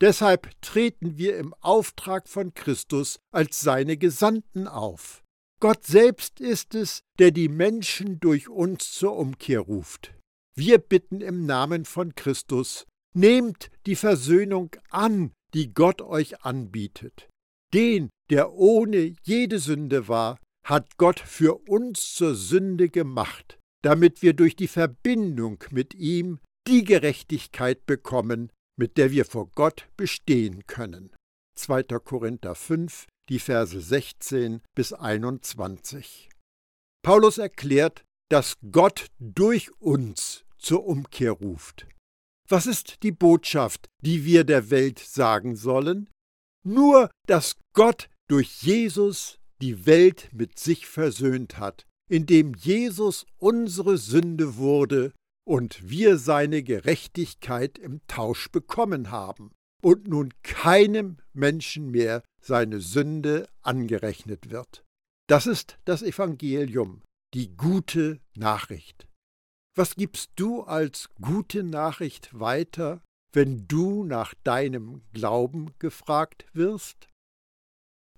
Deshalb 0.00 0.50
treten 0.62 1.18
wir 1.18 1.36
im 1.36 1.54
Auftrag 1.60 2.28
von 2.28 2.54
Christus 2.54 3.18
als 3.32 3.60
seine 3.60 3.96
Gesandten 3.96 4.66
auf. 4.66 5.22
Gott 5.60 5.84
selbst 5.84 6.40
ist 6.40 6.74
es, 6.74 7.02
der 7.18 7.30
die 7.30 7.48
Menschen 7.48 8.18
durch 8.18 8.48
uns 8.48 8.92
zur 8.92 9.16
Umkehr 9.16 9.60
ruft. 9.60 10.14
Wir 10.56 10.78
bitten 10.78 11.20
im 11.20 11.44
Namen 11.44 11.84
von 11.84 12.14
Christus, 12.14 12.86
nehmt 13.14 13.70
die 13.86 13.96
Versöhnung 13.96 14.70
an, 14.88 15.32
die 15.52 15.72
Gott 15.74 16.00
euch 16.00 16.42
anbietet. 16.44 17.28
Den, 17.74 18.08
der 18.30 18.52
ohne 18.54 19.14
jede 19.22 19.58
Sünde 19.58 20.08
war, 20.08 20.38
hat 20.64 20.96
Gott 20.96 21.20
für 21.20 21.68
uns 21.68 22.14
zur 22.14 22.34
Sünde 22.34 22.88
gemacht, 22.88 23.58
damit 23.82 24.22
wir 24.22 24.32
durch 24.32 24.56
die 24.56 24.68
Verbindung 24.68 25.62
mit 25.70 25.94
ihm 25.94 26.40
die 26.66 26.84
Gerechtigkeit 26.84 27.86
bekommen, 27.86 28.50
mit 28.78 28.96
der 28.96 29.10
wir 29.10 29.24
vor 29.24 29.50
Gott 29.50 29.88
bestehen 29.96 30.66
können. 30.66 31.14
2. 31.56 31.82
Korinther 31.82 32.54
5, 32.54 33.06
die 33.28 33.38
Verse 33.38 33.80
16 33.80 34.60
bis 34.74 34.92
21. 34.92 36.30
Paulus 37.02 37.38
erklärt, 37.38 38.04
dass 38.30 38.56
Gott 38.70 39.06
durch 39.18 39.70
uns 39.80 40.44
zur 40.58 40.86
Umkehr 40.86 41.32
ruft. 41.32 41.86
Was 42.48 42.66
ist 42.66 43.02
die 43.02 43.12
Botschaft, 43.12 43.88
die 44.02 44.24
wir 44.24 44.44
der 44.44 44.70
Welt 44.70 44.98
sagen 44.98 45.56
sollen? 45.56 46.08
Nur, 46.64 47.10
dass 47.26 47.56
Gott 47.74 48.08
durch 48.28 48.62
Jesus 48.62 49.38
die 49.62 49.86
Welt 49.86 50.30
mit 50.32 50.58
sich 50.58 50.86
versöhnt 50.86 51.58
hat, 51.58 51.86
indem 52.10 52.54
Jesus 52.54 53.26
unsere 53.38 53.98
Sünde 53.98 54.56
wurde 54.56 55.12
und 55.44 55.88
wir 55.88 56.18
seine 56.18 56.62
Gerechtigkeit 56.62 57.78
im 57.78 58.00
Tausch 58.06 58.50
bekommen 58.50 59.10
haben 59.10 59.52
und 59.82 60.08
nun 60.08 60.32
keinem 60.42 61.18
Menschen 61.32 61.90
mehr 61.90 62.22
seine 62.40 62.80
Sünde 62.80 63.48
angerechnet 63.62 64.50
wird. 64.50 64.84
Das 65.28 65.46
ist 65.46 65.78
das 65.84 66.02
Evangelium, 66.02 67.02
die 67.34 67.56
gute 67.56 68.20
Nachricht. 68.34 69.06
Was 69.76 69.94
gibst 69.94 70.32
du 70.36 70.62
als 70.62 71.08
gute 71.20 71.62
Nachricht 71.62 72.38
weiter, 72.38 73.02
wenn 73.32 73.68
du 73.68 74.04
nach 74.04 74.34
deinem 74.42 75.02
Glauben 75.12 75.72
gefragt 75.78 76.46
wirst? 76.52 77.08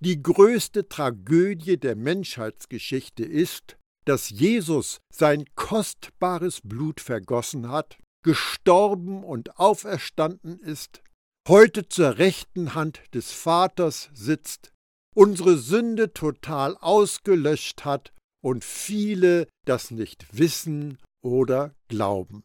Die 0.00 0.20
größte 0.22 0.88
Tragödie 0.88 1.76
der 1.78 1.94
Menschheitsgeschichte 1.94 3.24
ist, 3.24 3.76
dass 4.04 4.30
Jesus 4.30 5.00
sein 5.12 5.44
kostbares 5.54 6.60
Blut 6.62 7.00
vergossen 7.00 7.68
hat, 7.68 7.98
gestorben 8.24 9.24
und 9.24 9.58
auferstanden 9.58 10.58
ist, 10.60 11.02
heute 11.48 11.88
zur 11.88 12.18
rechten 12.18 12.74
Hand 12.74 13.02
des 13.14 13.32
Vaters 13.32 14.10
sitzt, 14.14 14.72
unsere 15.14 15.56
Sünde 15.56 16.12
total 16.12 16.76
ausgelöscht 16.78 17.84
hat 17.84 18.12
und 18.42 18.64
viele 18.64 19.48
das 19.66 19.90
nicht 19.90 20.36
wissen 20.36 20.98
oder 21.22 21.74
glauben. 21.88 22.44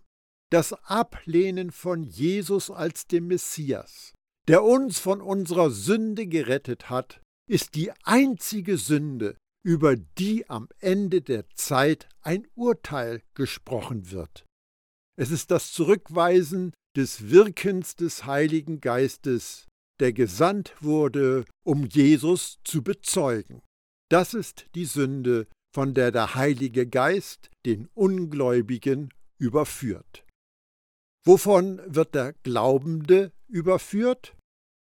Das 0.52 0.74
Ablehnen 0.84 1.72
von 1.72 2.04
Jesus 2.04 2.70
als 2.70 3.08
dem 3.08 3.28
Messias, 3.28 4.14
der 4.48 4.64
uns 4.64 5.00
von 5.00 5.22
unserer 5.22 5.72
Sünde 5.72 6.28
gerettet 6.28 6.90
hat, 6.90 7.22
ist 7.50 7.76
die 7.76 7.92
einzige 8.04 8.78
Sünde, 8.78 9.36
über 9.68 9.98
die 9.98 10.50
am 10.50 10.70
Ende 10.80 11.22
der 11.22 11.50
Zeit 11.50 12.08
ein 12.22 12.48
Urteil 12.56 13.22
gesprochen 13.34 14.12
wird. 14.12 14.46
Es 15.20 15.30
ist 15.30 15.52
das 15.52 15.74
Zurückweisen 15.74 16.72
des 16.96 17.32
Wirkens 17.32 17.98
des 17.98 18.26
Heiligen 18.26 18.80
Geistes, 18.80 19.68
der 20.00 20.14
gesandt 20.14 20.74
wurde, 20.80 21.44
um 21.66 21.86
Jesus 21.86 22.60
zu 22.64 22.82
bezeugen. 22.82 23.62
Das 24.10 24.34
ist 24.34 24.68
die 24.74 24.86
Sünde, 24.86 25.48
von 25.76 25.94
der 25.94 26.14
der 26.14 26.34
Heilige 26.34 26.88
Geist 26.88 27.50
den 27.66 27.90
Ungläubigen 27.94 29.14
überführt. 29.38 30.24
Wovon 31.26 31.82
wird 31.86 32.16
der 32.16 32.32
Glaubende 32.44 33.34
überführt? 33.50 34.34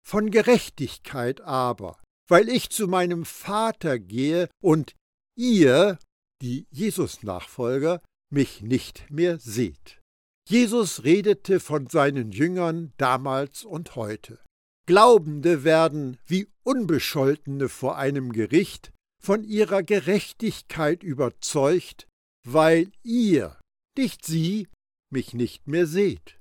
Von 0.06 0.30
Gerechtigkeit 0.30 1.40
aber, 1.40 2.02
weil 2.27 2.50
ich 2.50 2.70
zu 2.70 2.88
meinem 2.88 3.25
Vater 3.25 4.00
gehe 4.00 4.50
und 4.62 4.96
ihr, 5.36 6.00
die 6.42 6.68
Jesus-Nachfolger, 6.72 8.01
mich 8.30 8.62
nicht 8.62 9.10
mehr 9.10 9.38
seht. 9.39 10.01
Jesus 10.48 11.03
redete 11.03 11.60
von 11.60 11.88
seinen 11.88 12.32
Jüngern 12.32 12.94
damals 12.98 13.63
und 13.63 13.96
heute. 13.96 14.39
Glaubende 14.86 15.63
werden 15.63 16.18
wie 16.25 16.48
Unbescholtene 16.63 17.70
vor 17.70 17.98
einem 17.98 18.34
Gericht 18.34 18.92
von 19.22 19.46
ihrer 19.46 19.84
Gerechtigkeit 19.84 21.01
überzeugt, 21.03 22.08
weil 22.46 22.92
ihr, 23.03 23.58
nicht 23.98 24.25
sie, 24.25 24.68
mich 25.10 25.34
nicht 25.34 25.68
mehr 25.68 25.88
seht. 25.88 26.38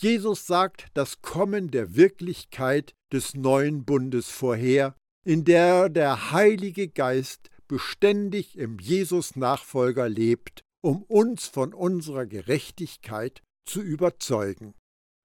Jesus 0.00 0.46
sagt 0.46 0.86
das 0.94 1.22
Kommen 1.22 1.72
der 1.72 1.96
Wirklichkeit 1.96 2.94
des 3.12 3.34
neuen 3.34 3.84
Bundes 3.84 4.28
vorher, 4.30 4.94
in 5.26 5.44
der 5.44 5.88
der 5.88 6.30
Heilige 6.30 6.88
Geist 6.88 7.50
beständig 7.66 8.56
im 8.56 8.78
Jesus-Nachfolger 8.78 10.08
lebt, 10.08 10.62
um 10.82 11.02
uns 11.02 11.48
von 11.48 11.74
unserer 11.74 12.26
Gerechtigkeit 12.26 13.42
zu 13.66 13.82
überzeugen. 13.82 14.74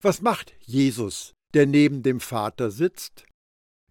Was 0.02 0.22
macht 0.22 0.56
Jesus, 0.60 1.34
der 1.54 1.68
neben 1.68 2.02
dem 2.02 2.20
Vater 2.20 2.72
sitzt? 2.72 3.26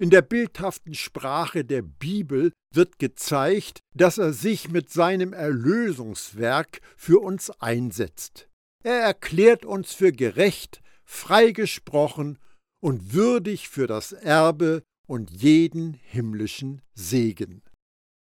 In 0.01 0.11
der 0.11 0.23
bildhaften 0.23 0.95
Sprache 0.95 1.65
der 1.65 1.83
Bibel 1.83 2.53
wird 2.75 2.99
gezeigt, 2.99 3.79
dass 3.95 4.19
er 4.19 4.33
sich 4.33 4.69
mit 4.69 4.91
seinem 4.91 5.33
Erlösungswerk 5.33 6.81
für 6.97 7.23
uns 7.23 7.51
einsetzt. 7.61 8.49
Er 8.83 8.99
erklärt 8.99 9.65
uns 9.65 9.93
für 9.93 10.13
gerecht, 10.13 10.83
freigesprochen 11.05 12.39
und 12.81 13.13
würdig 13.13 13.69
für 13.69 13.87
das 13.87 14.13
Erbe 14.13 14.83
und 15.07 15.31
jeden 15.31 15.95
himmlischen 15.95 16.83
Segen. 16.95 17.63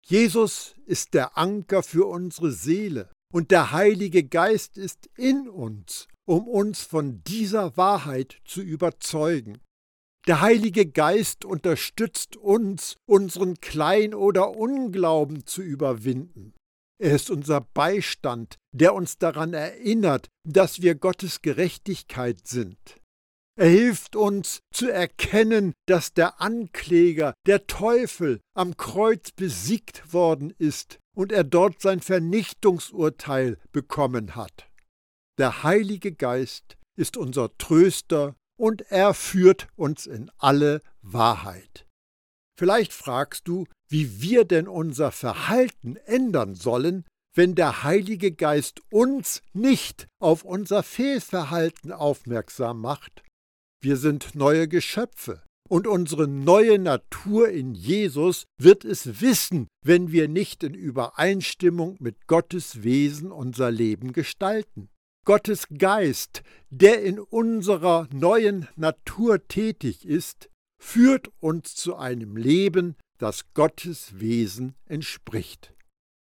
Jesus 0.06 0.76
ist 0.86 1.14
der 1.14 1.38
Anker 1.38 1.84
für 1.84 2.08
unsere 2.08 2.52
Seele 2.52 3.10
und 3.34 3.52
der 3.52 3.72
Heilige 3.72 4.24
Geist 4.24 4.78
ist 4.78 5.10
in 5.16 5.50
uns, 5.50 6.08
um 6.26 6.48
uns 6.48 6.82
von 6.82 7.24
dieser 7.26 7.76
Wahrheit 7.78 8.40
zu 8.46 8.62
überzeugen. 8.62 9.60
Der 10.28 10.42
Heilige 10.42 10.86
Geist 10.86 11.46
unterstützt 11.46 12.36
uns, 12.36 12.96
unseren 13.06 13.56
Klein- 13.62 14.14
oder 14.14 14.58
Unglauben 14.58 15.46
zu 15.46 15.62
überwinden. 15.62 16.54
Er 17.00 17.16
ist 17.16 17.30
unser 17.30 17.62
Beistand, 17.62 18.56
der 18.72 18.94
uns 18.96 19.18
daran 19.18 19.54
erinnert, 19.54 20.30
dass 20.44 20.82
wir 20.82 20.96
Gottes 20.96 21.42
Gerechtigkeit 21.42 22.48
sind. 22.48 22.78
Er 23.60 23.70
hilft 23.70 24.16
uns 24.16 24.60
zu 24.72 24.88
erkennen, 24.90 25.74
dass 25.88 26.14
der 26.14 26.42
Ankläger, 26.42 27.34
der 27.48 27.66
Teufel, 27.66 28.40
am 28.56 28.78
Kreuz 28.78 29.32
besiegt 29.32 30.14
worden 30.14 30.54
ist 30.60 31.00
und 31.16 31.32
er 31.32 31.44
dort 31.44 31.82
sein 31.82 32.00
Vernichtungsurteil 32.00 33.58
bekommen 33.72 34.36
hat. 34.36 34.70
Der 35.40 35.64
Heilige 35.64 36.14
Geist 36.14 36.78
ist 36.96 37.18
unser 37.18 37.56
Tröster 37.58 38.36
und 38.60 38.84
er 38.92 39.16
führt 39.16 39.68
uns 39.76 40.06
in 40.06 40.30
alle 40.38 40.84
Wahrheit. 41.02 41.87
Vielleicht 42.58 42.92
fragst 42.92 43.48
du, 43.48 43.66
wie 43.88 44.22
wir 44.22 44.44
denn 44.44 44.68
unser 44.68 45.12
Verhalten 45.12 45.96
ändern 46.06 46.56
sollen, 46.56 47.06
wenn 47.36 47.54
der 47.54 47.84
Heilige 47.84 48.32
Geist 48.32 48.82
uns 48.90 49.42
nicht 49.54 50.08
auf 50.20 50.44
unser 50.44 50.82
Fehlverhalten 50.82 51.92
aufmerksam 51.92 52.82
macht. 52.82 53.24
Wir 53.80 53.96
sind 53.96 54.34
neue 54.34 54.68
Geschöpfe 54.68 55.44
und 55.70 55.86
unsere 55.86 56.28
neue 56.28 56.80
Natur 56.80 57.50
in 57.50 57.76
Jesus 57.76 58.46
wird 58.60 58.86
es 58.86 59.22
wissen, 59.22 59.68
wenn 59.86 60.12
wir 60.12 60.28
nicht 60.28 60.64
in 60.64 60.74
Übereinstimmung 60.74 61.98
mit 62.00 62.26
Gottes 62.26 62.82
Wesen 62.84 63.32
unser 63.32 63.70
Leben 63.70 64.14
gestalten. 64.14 64.90
Gottes 65.26 65.68
Geist, 65.78 66.42
der 66.70 67.04
in 67.04 67.20
unserer 67.20 68.08
neuen 68.12 68.68
Natur 68.78 69.46
tätig 69.48 70.06
ist, 70.06 70.50
führt 70.80 71.30
uns 71.40 71.76
zu 71.76 71.96
einem 71.96 72.38
Leben, 72.38 72.96
das 73.18 73.54
Gottes 73.54 74.20
Wesen 74.20 74.76
entspricht. 74.86 75.74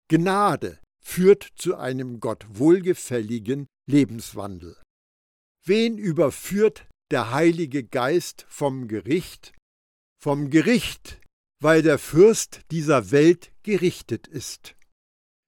Gnade 0.09 0.79
führt 1.03 1.47
zu 1.55 1.75
einem 1.75 2.19
Gott 2.19 2.45
wohlgefälligen 2.49 3.67
Lebenswandel. 3.87 4.75
Wen 5.65 5.97
überführt 5.97 6.87
der 7.11 7.31
Heilige 7.31 7.83
Geist 7.83 8.45
vom 8.49 8.87
Gericht? 8.87 9.53
Vom 10.21 10.49
Gericht, 10.49 11.21
weil 11.61 11.81
der 11.81 11.99
Fürst 11.99 12.61
dieser 12.71 13.11
Welt 13.11 13.51
gerichtet 13.63 14.27
ist. 14.27 14.75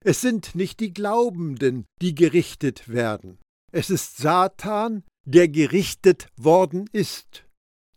Es 0.03 0.21
sind 0.21 0.55
nicht 0.55 0.79
die 0.79 0.93
Glaubenden, 0.93 1.85
die 2.01 2.15
gerichtet 2.15 2.89
werden. 2.89 3.39
Es 3.71 3.89
ist 3.89 4.17
Satan, 4.17 5.03
der 5.25 5.47
gerichtet 5.47 6.27
worden 6.35 6.89
ist. 6.91 7.45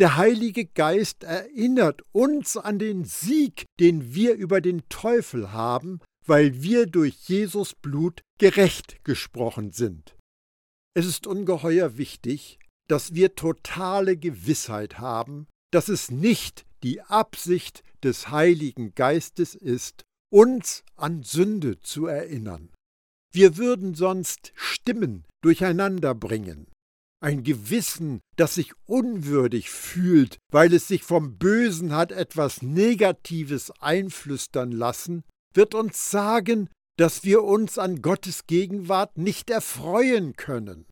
Der 0.00 0.16
Heilige 0.16 0.64
Geist 0.64 1.22
erinnert 1.22 2.02
uns 2.10 2.56
an 2.56 2.80
den 2.80 3.04
Sieg, 3.04 3.66
den 3.78 4.12
wir 4.12 4.34
über 4.34 4.60
den 4.60 4.82
Teufel 4.88 5.52
haben, 5.52 6.00
weil 6.26 6.62
wir 6.62 6.86
durch 6.86 7.14
Jesus 7.28 7.74
Blut 7.74 8.20
gerecht 8.38 9.04
gesprochen 9.04 9.70
sind. 9.70 10.16
Es 10.94 11.06
ist 11.06 11.28
ungeheuer 11.28 11.96
wichtig, 11.96 12.58
dass 12.88 13.14
wir 13.14 13.36
totale 13.36 14.16
Gewissheit 14.16 14.98
haben, 14.98 15.46
dass 15.70 15.88
es 15.88 16.10
nicht 16.10 16.66
die 16.82 17.00
Absicht 17.00 17.84
des 18.02 18.30
Heiligen 18.30 18.96
Geistes 18.96 19.54
ist, 19.54 20.02
uns 20.28 20.82
an 20.96 21.22
Sünde 21.22 21.78
zu 21.78 22.06
erinnern. 22.06 22.70
Wir 23.32 23.56
würden 23.56 23.94
sonst 23.94 24.52
Stimmen 24.56 25.24
durcheinander 25.40 26.16
bringen 26.16 26.66
ein 27.24 27.42
Gewissen, 27.42 28.20
das 28.36 28.54
sich 28.54 28.72
unwürdig 28.84 29.70
fühlt, 29.70 30.36
weil 30.52 30.74
es 30.74 30.86
sich 30.86 31.02
vom 31.04 31.38
Bösen 31.38 31.94
hat 31.94 32.12
etwas 32.12 32.60
Negatives 32.60 33.72
einflüstern 33.80 34.70
lassen, 34.70 35.24
wird 35.54 35.74
uns 35.74 36.10
sagen, 36.10 36.68
dass 36.98 37.24
wir 37.24 37.42
uns 37.42 37.78
an 37.78 38.02
Gottes 38.02 38.46
Gegenwart 38.46 39.16
nicht 39.16 39.48
erfreuen 39.48 40.36
können. 40.36 40.86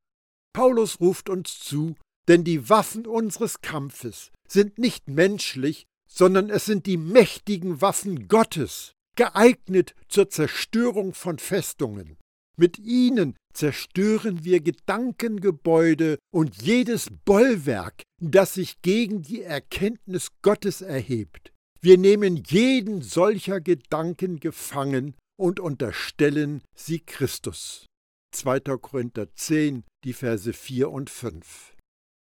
Paulus 0.54 1.00
ruft 1.00 1.28
uns 1.28 1.60
zu, 1.60 1.96
denn 2.28 2.44
die 2.44 2.70
Waffen 2.70 3.06
unseres 3.06 3.60
Kampfes 3.60 4.30
sind 4.48 4.78
nicht 4.78 5.08
menschlich, 5.08 5.84
sondern 6.08 6.48
es 6.48 6.64
sind 6.64 6.86
die 6.86 6.96
mächtigen 6.96 7.82
Waffen 7.82 8.26
Gottes, 8.28 8.94
geeignet 9.16 9.94
zur 10.08 10.30
Zerstörung 10.30 11.12
von 11.12 11.38
Festungen. 11.38 12.16
Mit 12.56 12.78
ihnen 12.78 13.34
zerstören 13.54 14.44
wir 14.44 14.60
Gedankengebäude 14.60 16.18
und 16.32 16.62
jedes 16.62 17.08
Bollwerk, 17.24 18.02
das 18.20 18.54
sich 18.54 18.82
gegen 18.82 19.22
die 19.22 19.42
Erkenntnis 19.42 20.28
Gottes 20.42 20.82
erhebt. 20.82 21.52
Wir 21.80 21.98
nehmen 21.98 22.42
jeden 22.46 23.02
solcher 23.02 23.60
Gedanken 23.60 24.38
gefangen 24.38 25.14
und 25.38 25.60
unterstellen 25.60 26.62
sie 26.76 27.00
Christus. 27.00 27.86
2. 28.34 28.60
Korinther 28.78 29.34
10, 29.34 29.84
die 30.04 30.12
Verse 30.12 30.52
4 30.52 30.90
und 30.90 31.10
5. 31.10 31.76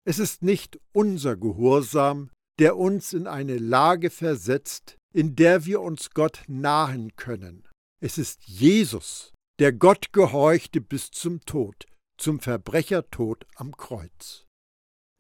Es 0.06 0.18
ist 0.18 0.42
nicht 0.42 0.78
unser 0.92 1.36
Gehorsam, 1.36 2.30
der 2.58 2.76
uns 2.76 3.12
in 3.12 3.26
eine 3.26 3.58
Lage 3.58 4.10
versetzt, 4.10 4.96
in 5.14 5.36
der 5.36 5.64
wir 5.64 5.80
uns 5.80 6.10
Gott 6.10 6.42
nahen 6.48 7.14
können. 7.16 7.68
Es 8.00 8.18
ist 8.18 8.44
Jesus, 8.44 9.32
der 9.62 9.72
Gott 9.72 10.12
gehorchte 10.12 10.80
bis 10.80 11.12
zum 11.12 11.40
Tod, 11.44 11.86
zum 12.16 12.40
Verbrechertod 12.40 13.46
am 13.54 13.76
Kreuz. 13.76 14.44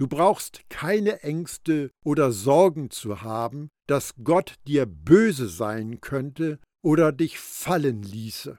Du 0.00 0.08
brauchst 0.08 0.68
keine 0.68 1.22
Ängste 1.22 1.92
oder 2.04 2.32
Sorgen 2.32 2.90
zu 2.90 3.22
haben, 3.22 3.68
dass 3.86 4.14
Gott 4.24 4.56
dir 4.66 4.84
böse 4.84 5.48
sein 5.48 6.00
könnte 6.00 6.58
oder 6.84 7.12
dich 7.12 7.38
fallen 7.38 8.02
ließe. 8.02 8.58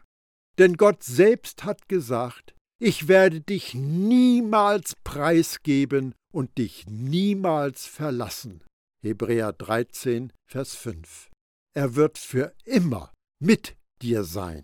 Denn 0.58 0.78
Gott 0.78 1.04
selbst 1.04 1.66
hat 1.66 1.90
gesagt, 1.90 2.56
ich 2.80 3.10
werde 3.10 3.42
dich 3.42 3.74
niemals 3.74 4.96
preisgeben 5.04 6.16
und 6.32 6.58
dich 6.60 6.86
niemals 6.88 7.88
verlassen. 7.88 8.64
Hebräer 9.02 9.52
13, 9.52 10.32
Vers 10.50 10.76
5. 10.76 11.30
Er 11.76 11.96
wird 11.96 12.18
für 12.18 12.54
immer 12.64 13.12
mit 13.42 13.76
dir 14.02 14.24
sein. 14.24 14.64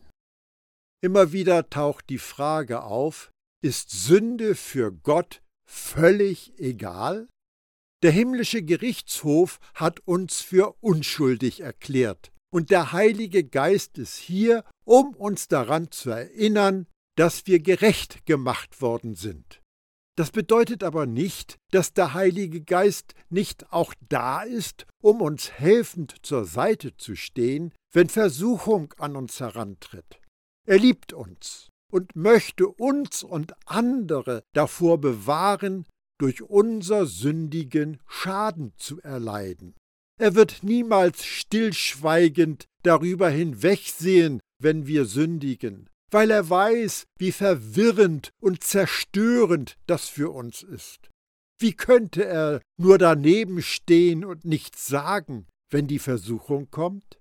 Immer 1.01 1.31
wieder 1.31 1.69
taucht 1.69 2.09
die 2.09 2.17
Frage 2.17 2.83
auf, 2.83 3.31
ist 3.61 3.89
Sünde 3.91 4.55
für 4.55 4.91
Gott 4.91 5.41
völlig 5.65 6.53
egal? 6.59 7.27
Der 8.03 8.11
himmlische 8.11 8.63
Gerichtshof 8.63 9.59
hat 9.73 10.01
uns 10.05 10.41
für 10.41 10.75
unschuldig 10.81 11.61
erklärt, 11.61 12.31
und 12.51 12.69
der 12.69 12.91
Heilige 12.91 13.43
Geist 13.43 13.97
ist 13.97 14.17
hier, 14.17 14.63
um 14.85 15.13
uns 15.15 15.47
daran 15.47 15.91
zu 15.91 16.09
erinnern, 16.09 16.87
dass 17.15 17.47
wir 17.47 17.59
gerecht 17.59 18.25
gemacht 18.25 18.81
worden 18.81 19.15
sind. 19.15 19.61
Das 20.17 20.31
bedeutet 20.31 20.83
aber 20.83 21.05
nicht, 21.05 21.55
dass 21.71 21.93
der 21.93 22.13
Heilige 22.13 22.61
Geist 22.61 23.13
nicht 23.29 23.71
auch 23.71 23.93
da 24.09 24.41
ist, 24.41 24.85
um 25.01 25.21
uns 25.21 25.51
helfend 25.51 26.15
zur 26.23 26.43
Seite 26.43 26.97
zu 26.97 27.15
stehen, 27.15 27.73
wenn 27.93 28.09
Versuchung 28.09 28.93
an 28.97 29.15
uns 29.15 29.39
herantritt. 29.39 30.19
Er 30.69 30.77
liebt 30.77 31.13
uns 31.13 31.69
und 31.91 32.15
möchte 32.15 32.67
uns 32.67 33.23
und 33.23 33.55
andere 33.65 34.43
davor 34.53 35.01
bewahren, 35.01 35.87
durch 36.19 36.43
unser 36.43 37.07
sündigen 37.07 37.99
Schaden 38.07 38.73
zu 38.77 39.01
erleiden. 39.01 39.73
Er 40.19 40.35
wird 40.35 40.61
niemals 40.61 41.25
stillschweigend 41.25 42.67
darüber 42.83 43.29
hinwegsehen, 43.29 44.41
wenn 44.61 44.85
wir 44.85 45.05
sündigen, 45.05 45.89
weil 46.11 46.29
er 46.29 46.47
weiß, 46.47 47.05
wie 47.17 47.31
verwirrend 47.31 48.29
und 48.39 48.63
zerstörend 48.63 49.75
das 49.87 50.07
für 50.07 50.29
uns 50.29 50.61
ist. 50.61 51.09
Wie 51.59 51.73
könnte 51.73 52.25
er 52.25 52.61
nur 52.77 52.99
daneben 52.99 53.63
stehen 53.63 54.23
und 54.23 54.45
nichts 54.45 54.85
sagen, 54.85 55.47
wenn 55.71 55.87
die 55.87 55.99
Versuchung 55.99 56.69
kommt? 56.69 57.18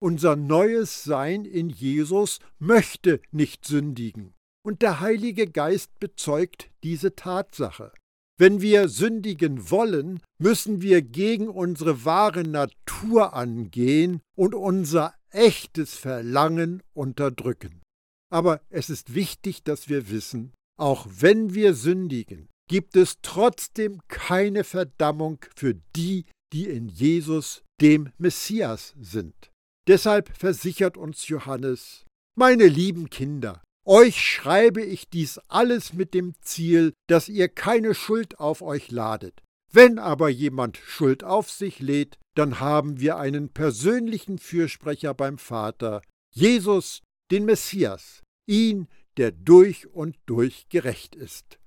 Unser 0.00 0.36
neues 0.36 1.02
Sein 1.02 1.44
in 1.44 1.70
Jesus 1.70 2.38
möchte 2.58 3.20
nicht 3.32 3.64
sündigen. 3.64 4.34
Und 4.64 4.82
der 4.82 5.00
Heilige 5.00 5.48
Geist 5.48 5.98
bezeugt 5.98 6.70
diese 6.84 7.16
Tatsache. 7.16 7.92
Wenn 8.38 8.60
wir 8.60 8.88
sündigen 8.88 9.70
wollen, 9.70 10.20
müssen 10.40 10.80
wir 10.80 11.02
gegen 11.02 11.48
unsere 11.48 12.04
wahre 12.04 12.44
Natur 12.44 13.34
angehen 13.34 14.20
und 14.36 14.54
unser 14.54 15.14
echtes 15.30 15.96
Verlangen 15.96 16.82
unterdrücken. 16.94 17.82
Aber 18.30 18.60
es 18.70 18.90
ist 18.90 19.14
wichtig, 19.14 19.64
dass 19.64 19.88
wir 19.88 20.10
wissen, 20.10 20.52
auch 20.78 21.08
wenn 21.10 21.54
wir 21.54 21.74
sündigen, 21.74 22.48
gibt 22.68 22.96
es 22.96 23.16
trotzdem 23.22 24.00
keine 24.06 24.62
Verdammung 24.62 25.38
für 25.56 25.74
die, 25.96 26.26
die 26.52 26.66
in 26.66 26.88
Jesus, 26.88 27.62
dem 27.80 28.12
Messias, 28.18 28.94
sind. 29.00 29.50
Deshalb 29.88 30.36
versichert 30.36 30.98
uns 30.98 31.28
Johannes, 31.28 32.04
meine 32.36 32.66
lieben 32.66 33.08
Kinder, 33.08 33.62
euch 33.86 34.22
schreibe 34.22 34.82
ich 34.82 35.08
dies 35.08 35.38
alles 35.48 35.94
mit 35.94 36.12
dem 36.12 36.34
Ziel, 36.42 36.92
dass 37.08 37.30
ihr 37.30 37.48
keine 37.48 37.94
Schuld 37.94 38.38
auf 38.38 38.60
euch 38.60 38.90
ladet. 38.90 39.42
Wenn 39.72 39.98
aber 39.98 40.28
jemand 40.28 40.76
Schuld 40.76 41.24
auf 41.24 41.50
sich 41.50 41.80
lädt, 41.80 42.18
dann 42.36 42.60
haben 42.60 43.00
wir 43.00 43.16
einen 43.16 43.48
persönlichen 43.48 44.38
Fürsprecher 44.38 45.14
beim 45.14 45.38
Vater, 45.38 46.02
Jesus, 46.34 47.00
den 47.30 47.46
Messias, 47.46 48.22
ihn, 48.46 48.88
der 49.16 49.32
durch 49.32 49.86
und 49.86 50.18
durch 50.26 50.68
gerecht 50.68 51.16
ist. 51.16 51.58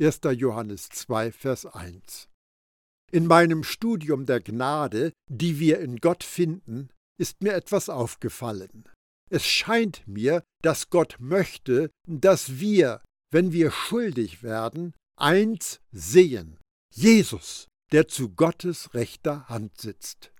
1. 0.00 0.20
Johannes 0.32 0.88
2, 0.88 1.30
Vers 1.30 1.64
1. 1.64 2.28
In 3.12 3.26
meinem 3.26 3.62
Studium 3.62 4.26
der 4.26 4.40
Gnade, 4.40 5.12
die 5.28 5.60
wir 5.60 5.78
in 5.78 5.98
Gott 5.98 6.24
finden, 6.24 6.90
ist 7.18 7.42
mir 7.42 7.54
etwas 7.54 7.88
aufgefallen. 7.88 8.88
Es 9.30 9.44
scheint 9.44 10.06
mir, 10.06 10.42
dass 10.62 10.90
Gott 10.90 11.16
möchte, 11.18 11.90
dass 12.06 12.58
wir, 12.58 13.02
wenn 13.30 13.52
wir 13.52 13.70
schuldig 13.70 14.42
werden, 14.42 14.94
eins 15.18 15.80
sehen. 15.92 16.58
Jesus, 16.94 17.68
der 17.92 18.08
zu 18.08 18.30
Gottes 18.30 18.94
rechter 18.94 19.48
Hand 19.48 19.80
sitzt. 19.80 20.32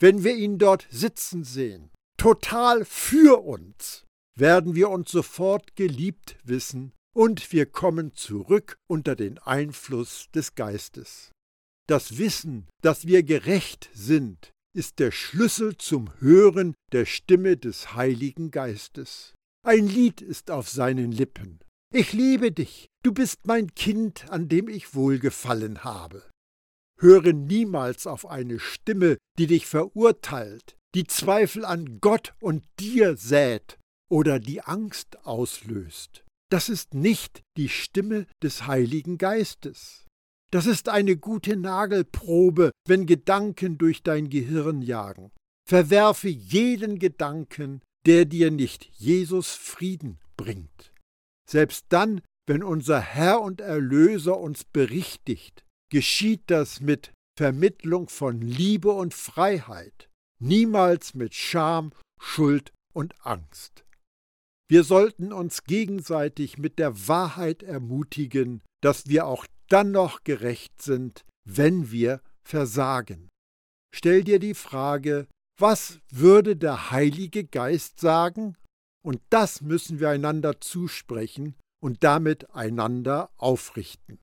Wenn 0.00 0.24
wir 0.24 0.34
ihn 0.34 0.58
dort 0.58 0.86
sitzen 0.90 1.44
sehen, 1.44 1.90
total 2.16 2.84
für 2.84 3.44
uns, 3.44 4.04
werden 4.36 4.74
wir 4.74 4.90
uns 4.90 5.10
sofort 5.10 5.76
geliebt 5.76 6.36
wissen 6.44 6.92
und 7.14 7.52
wir 7.52 7.66
kommen 7.66 8.14
zurück 8.14 8.76
unter 8.88 9.14
den 9.14 9.38
Einfluss 9.38 10.28
des 10.34 10.54
Geistes. 10.54 11.30
das 11.86 12.18
Wissen, 12.18 12.66
dass 12.82 13.06
wir 13.06 13.22
gerecht 13.22 13.90
sind, 13.92 14.52
ist 14.74 14.98
der 14.98 15.12
Schlüssel 15.12 15.76
zum 15.76 16.10
Hören 16.20 16.74
der 16.92 17.06
Stimme 17.06 17.56
des 17.56 17.94
Heiligen 17.94 18.50
Geistes. 18.50 19.32
Ein 19.64 19.86
Lied 19.86 20.20
ist 20.20 20.50
auf 20.50 20.68
seinen 20.68 21.12
Lippen. 21.12 21.60
Ich 21.92 22.12
liebe 22.12 22.50
dich, 22.50 22.88
du 23.04 23.12
bist 23.12 23.46
mein 23.46 23.74
Kind, 23.74 24.28
an 24.30 24.48
dem 24.48 24.68
ich 24.68 24.94
wohlgefallen 24.94 25.84
habe. 25.84 26.28
Höre 26.98 27.32
niemals 27.32 28.06
auf 28.06 28.26
eine 28.26 28.58
Stimme, 28.58 29.16
die 29.38 29.46
dich 29.46 29.66
verurteilt, 29.66 30.76
die 30.94 31.04
Zweifel 31.04 31.64
an 31.64 32.00
Gott 32.00 32.34
und 32.40 32.64
dir 32.80 33.16
sät 33.16 33.78
oder 34.10 34.40
die 34.40 34.60
Angst 34.60 35.24
auslöst. 35.24 36.24
Das 36.50 36.68
ist 36.68 36.94
nicht 36.94 37.42
die 37.56 37.68
Stimme 37.68 38.26
des 38.42 38.66
Heiligen 38.66 39.18
Geistes. 39.18 40.03
Das 40.54 40.66
ist 40.66 40.88
eine 40.88 41.16
gute 41.16 41.56
Nagelprobe, 41.56 42.70
wenn 42.86 43.06
Gedanken 43.06 43.76
durch 43.76 44.04
dein 44.04 44.30
Gehirn 44.30 44.82
jagen. 44.82 45.32
Verwerfe 45.68 46.28
jeden 46.28 47.00
Gedanken, 47.00 47.82
der 48.06 48.24
dir 48.24 48.52
nicht 48.52 48.84
Jesus 48.92 49.50
Frieden 49.56 50.20
bringt. 50.36 50.92
Selbst 51.50 51.86
dann, 51.88 52.20
wenn 52.46 52.62
unser 52.62 53.00
Herr 53.00 53.40
und 53.40 53.60
Erlöser 53.60 54.38
uns 54.38 54.62
berichtigt, 54.62 55.64
geschieht 55.90 56.42
das 56.46 56.80
mit 56.80 57.12
Vermittlung 57.36 58.08
von 58.08 58.40
Liebe 58.40 58.92
und 58.92 59.12
Freiheit, 59.12 60.08
niemals 60.38 61.14
mit 61.14 61.34
Scham, 61.34 61.90
Schuld 62.20 62.72
und 62.92 63.26
Angst. 63.26 63.84
Wir 64.70 64.84
sollten 64.84 65.32
uns 65.32 65.64
gegenseitig 65.64 66.58
mit 66.58 66.78
der 66.78 67.08
Wahrheit 67.08 67.64
ermutigen, 67.64 68.62
dass 68.80 69.08
wir 69.08 69.26
auch 69.26 69.46
dann 69.68 69.90
noch 69.90 70.24
gerecht 70.24 70.82
sind, 70.82 71.24
wenn 71.44 71.90
wir 71.90 72.20
versagen. 72.46 73.28
Stell 73.94 74.24
dir 74.24 74.38
die 74.38 74.54
Frage, 74.54 75.28
was 75.58 76.00
würde 76.10 76.56
der 76.56 76.90
Heilige 76.90 77.44
Geist 77.44 78.00
sagen? 78.00 78.56
Und 79.04 79.20
das 79.30 79.60
müssen 79.60 80.00
wir 80.00 80.10
einander 80.10 80.60
zusprechen 80.60 81.54
und 81.82 82.02
damit 82.02 82.50
einander 82.54 83.30
aufrichten. 83.36 84.18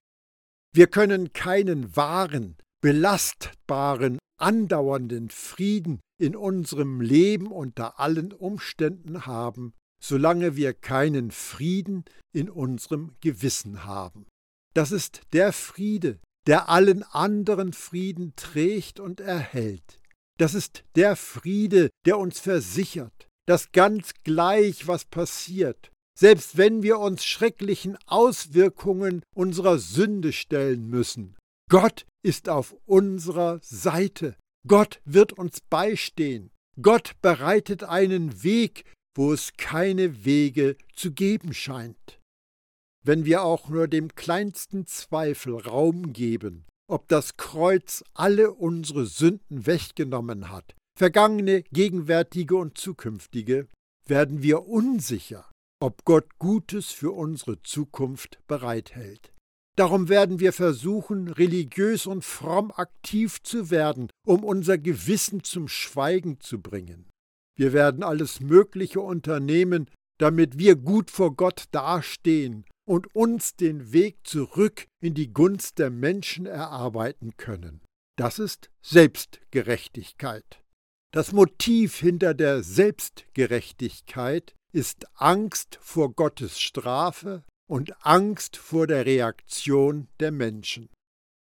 Wir 0.74 0.88
können 0.88 1.32
keinen 1.32 1.96
wahren, 1.96 2.56
belastbaren, 2.82 4.18
andauernden 4.40 5.30
Frieden 5.30 6.00
in 6.20 6.34
unserem 6.34 7.00
Leben 7.00 7.46
unter 7.52 8.00
allen 8.00 8.32
Umständen 8.32 9.26
haben, 9.26 9.72
solange 10.02 10.56
wir 10.56 10.74
keinen 10.74 11.30
Frieden 11.30 12.04
in 12.34 12.50
unserem 12.50 13.14
Gewissen 13.20 13.84
haben. 13.84 14.26
Das 14.74 14.92
ist 14.92 15.20
der 15.32 15.52
Friede, 15.52 16.18
der 16.46 16.68
allen 16.68 17.02
anderen 17.02 17.72
Frieden 17.72 18.34
trägt 18.36 19.00
und 19.00 19.20
erhält. 19.20 20.00
Das 20.38 20.54
ist 20.54 20.84
der 20.96 21.16
Friede, 21.16 21.90
der 22.06 22.18
uns 22.18 22.40
versichert, 22.40 23.28
dass 23.46 23.72
ganz 23.72 24.12
gleich, 24.24 24.86
was 24.86 25.04
passiert, 25.04 25.90
selbst 26.18 26.56
wenn 26.56 26.82
wir 26.82 26.98
uns 26.98 27.24
schrecklichen 27.24 27.96
Auswirkungen 28.06 29.22
unserer 29.34 29.78
Sünde 29.78 30.32
stellen 30.32 30.88
müssen, 30.88 31.36
Gott 31.70 32.06
ist 32.22 32.48
auf 32.48 32.76
unserer 32.84 33.58
Seite. 33.62 34.36
Gott 34.66 35.00
wird 35.04 35.32
uns 35.32 35.60
beistehen. 35.60 36.50
Gott 36.80 37.12
bereitet 37.20 37.82
einen 37.84 38.42
Weg, 38.42 38.84
wo 39.14 39.32
es 39.32 39.52
keine 39.56 40.24
Wege 40.24 40.76
zu 40.94 41.12
geben 41.12 41.52
scheint. 41.52 42.20
Wenn 43.04 43.24
wir 43.24 43.42
auch 43.42 43.68
nur 43.68 43.88
dem 43.88 44.14
kleinsten 44.14 44.86
Zweifel 44.86 45.56
Raum 45.56 46.12
geben, 46.12 46.66
ob 46.88 47.08
das 47.08 47.36
Kreuz 47.36 48.04
alle 48.14 48.52
unsere 48.52 49.06
Sünden 49.06 49.66
weggenommen 49.66 50.50
hat, 50.50 50.76
vergangene, 50.96 51.64
gegenwärtige 51.72 52.54
und 52.54 52.78
zukünftige, 52.78 53.66
werden 54.06 54.42
wir 54.42 54.68
unsicher, 54.68 55.50
ob 55.80 56.04
Gott 56.04 56.38
Gutes 56.38 56.90
für 56.90 57.10
unsere 57.10 57.60
Zukunft 57.62 58.38
bereithält. 58.46 59.32
Darum 59.76 60.08
werden 60.08 60.38
wir 60.38 60.52
versuchen, 60.52 61.28
religiös 61.28 62.06
und 62.06 62.24
fromm 62.24 62.70
aktiv 62.72 63.42
zu 63.42 63.70
werden, 63.70 64.10
um 64.24 64.44
unser 64.44 64.78
Gewissen 64.78 65.42
zum 65.42 65.66
Schweigen 65.66 66.40
zu 66.40 66.60
bringen. 66.60 67.08
Wir 67.58 67.72
werden 67.72 68.04
alles 68.04 68.40
Mögliche 68.40 69.00
unternehmen, 69.00 69.88
damit 70.20 70.58
wir 70.58 70.76
gut 70.76 71.10
vor 71.10 71.34
Gott 71.34 71.64
dastehen 71.72 72.64
und 72.84 73.14
uns 73.14 73.56
den 73.56 73.92
Weg 73.92 74.18
zurück 74.24 74.86
in 75.00 75.14
die 75.14 75.32
Gunst 75.32 75.78
der 75.78 75.90
Menschen 75.90 76.46
erarbeiten 76.46 77.36
können. 77.36 77.80
Das 78.16 78.38
ist 78.38 78.70
Selbstgerechtigkeit. 78.82 80.62
Das 81.12 81.32
Motiv 81.32 81.98
hinter 81.98 82.34
der 82.34 82.62
Selbstgerechtigkeit 82.62 84.54
ist 84.72 85.06
Angst 85.14 85.78
vor 85.82 86.12
Gottes 86.14 86.58
Strafe 86.58 87.44
und 87.68 87.94
Angst 88.04 88.56
vor 88.56 88.86
der 88.86 89.06
Reaktion 89.06 90.08
der 90.20 90.32
Menschen. 90.32 90.88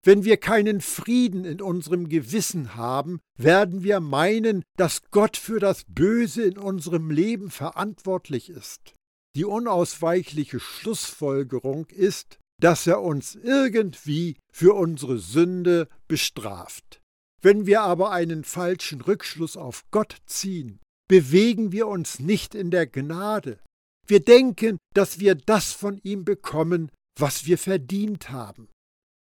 Wenn 0.03 0.23
wir 0.23 0.37
keinen 0.37 0.79
Frieden 0.79 1.43
in 1.43 1.61
unserem 1.61 2.07
Gewissen 2.07 2.75
haben, 2.75 3.19
werden 3.37 3.83
wir 3.83 3.99
meinen, 3.99 4.63
dass 4.77 5.01
Gott 5.11 5.35
für 5.35 5.59
das 5.59 5.83
Böse 5.85 6.43
in 6.43 6.57
unserem 6.57 7.11
Leben 7.11 7.49
verantwortlich 7.49 8.49
ist. 8.49 8.93
Die 9.37 9.45
unausweichliche 9.45 10.59
Schlussfolgerung 10.59 11.85
ist, 11.91 12.39
dass 12.59 12.87
er 12.87 13.03
uns 13.03 13.35
irgendwie 13.35 14.35
für 14.51 14.73
unsere 14.73 15.19
Sünde 15.19 15.87
bestraft. 16.07 17.03
Wenn 17.43 17.67
wir 17.67 17.83
aber 17.83 18.11
einen 18.11 18.43
falschen 18.43 18.99
Rückschluss 18.99 19.55
auf 19.55 19.85
Gott 19.91 20.15
ziehen, 20.25 20.79
bewegen 21.07 21.71
wir 21.71 21.85
uns 21.85 22.19
nicht 22.19 22.55
in 22.55 22.71
der 22.71 22.87
Gnade. 22.87 23.59
Wir 24.07 24.21
denken, 24.21 24.79
dass 24.95 25.19
wir 25.19 25.35
das 25.35 25.71
von 25.71 25.99
ihm 26.01 26.25
bekommen, 26.25 26.91
was 27.19 27.45
wir 27.45 27.59
verdient 27.59 28.31
haben. 28.31 28.69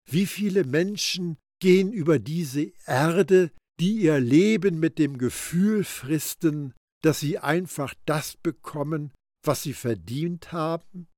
Wie 0.09 0.27
viele 0.27 0.63
Menschen 0.63 1.39
gehen 1.61 1.93
über 1.93 2.21
diese 2.21 2.71
Erde, 2.87 3.51
die 3.81 3.95
ihr 4.03 4.21
Leben 4.21 4.79
mit 4.79 5.01
dem 5.01 5.19
Gefühl 5.19 5.83
fristen, 5.83 6.73
dass 7.03 7.19
sie 7.19 7.41
einfach 7.41 7.95
das 8.07 8.37
bekommen, 8.37 9.11
was 9.47 9.63
sie 9.63 9.75
verdient 9.75 10.53
haben? 10.53 11.09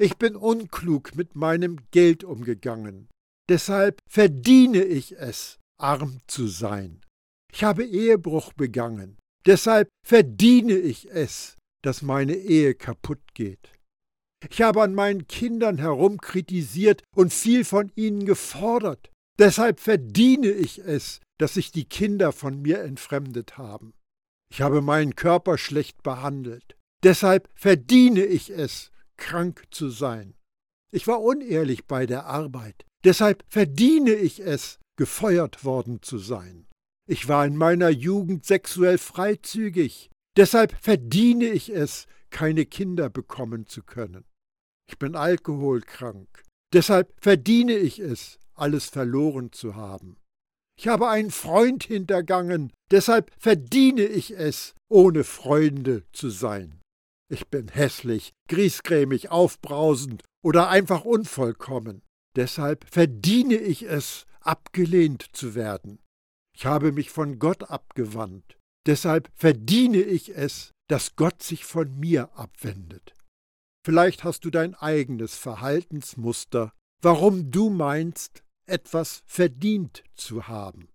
Ich 0.00 0.16
bin 0.16 0.36
unklug 0.36 1.16
mit 1.16 1.34
meinem 1.34 1.78
Geld 1.90 2.22
umgegangen. 2.24 3.08
Deshalb 3.48 3.98
verdiene 4.08 4.84
ich 4.84 5.16
es, 5.16 5.58
arm 5.80 6.20
zu 6.26 6.46
sein. 6.46 7.00
Ich 7.52 7.64
habe 7.64 7.84
Ehebruch 7.84 8.52
begangen. 8.52 9.18
Deshalb 9.46 9.88
verdiene 10.06 10.76
ich 10.76 11.10
es, 11.10 11.56
dass 11.82 12.02
meine 12.02 12.34
Ehe 12.34 12.74
kaputt 12.74 13.22
geht. 13.34 13.72
Ich 14.50 14.62
habe 14.62 14.82
an 14.82 14.94
meinen 14.94 15.26
Kindern 15.26 15.78
herumkritisiert 15.78 17.02
und 17.16 17.32
viel 17.32 17.64
von 17.64 17.90
ihnen 17.96 18.24
gefordert. 18.24 19.10
Deshalb 19.38 19.80
verdiene 19.80 20.50
ich 20.50 20.78
es, 20.78 21.20
dass 21.38 21.54
sich 21.54 21.72
die 21.72 21.84
Kinder 21.84 22.32
von 22.32 22.60
mir 22.60 22.80
entfremdet 22.82 23.58
haben. 23.58 23.94
Ich 24.50 24.60
habe 24.60 24.80
meinen 24.80 25.14
Körper 25.14 25.58
schlecht 25.58 26.02
behandelt. 26.02 26.76
Deshalb 27.02 27.48
verdiene 27.54 28.24
ich 28.24 28.50
es, 28.50 28.90
krank 29.16 29.64
zu 29.70 29.88
sein. 29.88 30.34
Ich 30.90 31.06
war 31.06 31.22
unehrlich 31.22 31.86
bei 31.86 32.06
der 32.06 32.26
Arbeit. 32.26 32.86
Deshalb 33.04 33.44
verdiene 33.48 34.12
ich 34.12 34.40
es, 34.40 34.78
gefeuert 34.96 35.64
worden 35.64 36.02
zu 36.02 36.18
sein. 36.18 36.66
Ich 37.06 37.28
war 37.28 37.46
in 37.46 37.56
meiner 37.56 37.88
Jugend 37.88 38.44
sexuell 38.44 38.98
freizügig. 38.98 40.10
Deshalb 40.36 40.76
verdiene 40.80 41.46
ich 41.46 41.70
es, 41.70 42.06
keine 42.30 42.66
Kinder 42.66 43.08
bekommen 43.08 43.66
zu 43.66 43.82
können. 43.82 44.24
Ich 44.88 44.98
bin 44.98 45.14
alkoholkrank. 45.14 46.42
Deshalb 46.72 47.12
verdiene 47.20 47.76
ich 47.76 47.98
es, 47.98 48.38
alles 48.54 48.86
verloren 48.86 49.52
zu 49.52 49.76
haben. 49.76 50.16
Ich 50.78 50.88
habe 50.88 51.08
einen 51.08 51.30
Freund 51.30 51.84
hintergangen. 51.84 52.72
Deshalb 52.90 53.32
verdiene 53.38 54.02
ich 54.04 54.32
es, 54.32 54.74
ohne 54.88 55.24
Freunde 55.24 56.04
zu 56.12 56.30
sein. 56.30 56.77
Ich 57.30 57.48
bin 57.48 57.68
hässlich, 57.68 58.32
griesgrämig, 58.48 59.30
aufbrausend 59.30 60.24
oder 60.42 60.68
einfach 60.68 61.04
unvollkommen. 61.04 62.02
Deshalb 62.36 62.86
verdiene 62.90 63.56
ich 63.56 63.82
es, 63.82 64.26
abgelehnt 64.40 65.26
zu 65.32 65.54
werden. 65.54 65.98
Ich 66.54 66.66
habe 66.66 66.92
mich 66.92 67.10
von 67.10 67.38
Gott 67.38 67.70
abgewandt. 67.70 68.58
Deshalb 68.86 69.30
verdiene 69.34 69.98
ich 69.98 70.34
es, 70.34 70.72
dass 70.88 71.16
Gott 71.16 71.42
sich 71.42 71.64
von 71.64 71.98
mir 71.98 72.32
abwendet. 72.36 73.14
Vielleicht 73.84 74.24
hast 74.24 74.44
du 74.44 74.50
dein 74.50 74.74
eigenes 74.74 75.36
Verhaltensmuster, 75.36 76.72
warum 77.02 77.50
du 77.50 77.70
meinst, 77.70 78.42
etwas 78.66 79.22
verdient 79.26 80.02
zu 80.14 80.48
haben. 80.48 80.88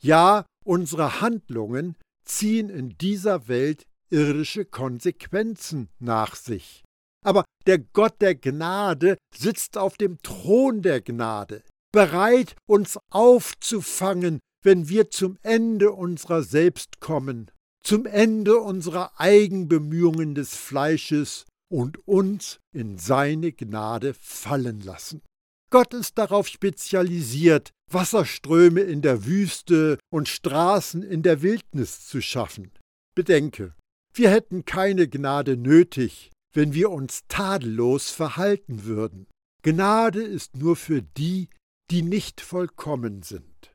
Ja, 0.00 0.46
unsere 0.64 1.20
Handlungen 1.20 1.96
ziehen 2.24 2.68
in 2.68 2.96
dieser 2.98 3.48
Welt 3.48 3.86
irdische 4.10 4.64
Konsequenzen 4.64 5.88
nach 5.98 6.34
sich. 6.34 6.84
Aber 7.24 7.44
der 7.66 7.78
Gott 7.78 8.20
der 8.20 8.34
Gnade 8.34 9.16
sitzt 9.34 9.76
auf 9.78 9.96
dem 9.96 10.18
Thron 10.22 10.82
der 10.82 11.00
Gnade, 11.00 11.62
bereit, 11.92 12.54
uns 12.66 12.98
aufzufangen, 13.10 14.38
wenn 14.62 14.88
wir 14.88 15.10
zum 15.10 15.38
Ende 15.42 15.92
unserer 15.92 16.42
selbst 16.42 17.00
kommen, 17.00 17.50
zum 17.82 18.06
Ende 18.06 18.58
unserer 18.58 19.18
Eigenbemühungen 19.20 20.34
des 20.34 20.54
Fleisches 20.56 21.44
und 21.68 22.06
uns 22.06 22.58
in 22.72 22.98
seine 22.98 23.52
Gnade 23.52 24.14
fallen 24.14 24.80
lassen. 24.80 25.22
Gott 25.70 25.94
ist 25.94 26.16
darauf 26.16 26.46
spezialisiert, 26.46 27.70
Wasserströme 27.90 28.80
in 28.80 29.02
der 29.02 29.24
Wüste 29.24 29.98
und 30.12 30.28
Straßen 30.28 31.02
in 31.02 31.22
der 31.22 31.42
Wildnis 31.42 32.06
zu 32.06 32.20
schaffen. 32.20 32.70
Bedenke, 33.16 33.74
wir 34.16 34.30
hätten 34.30 34.64
keine 34.64 35.08
Gnade 35.08 35.56
nötig, 35.56 36.30
wenn 36.52 36.72
wir 36.72 36.90
uns 36.90 37.24
tadellos 37.28 38.10
verhalten 38.10 38.84
würden. 38.84 39.26
Gnade 39.62 40.22
ist 40.22 40.56
nur 40.56 40.76
für 40.76 41.02
die, 41.02 41.48
die 41.90 42.02
nicht 42.02 42.40
vollkommen 42.40 43.22
sind. 43.22 43.74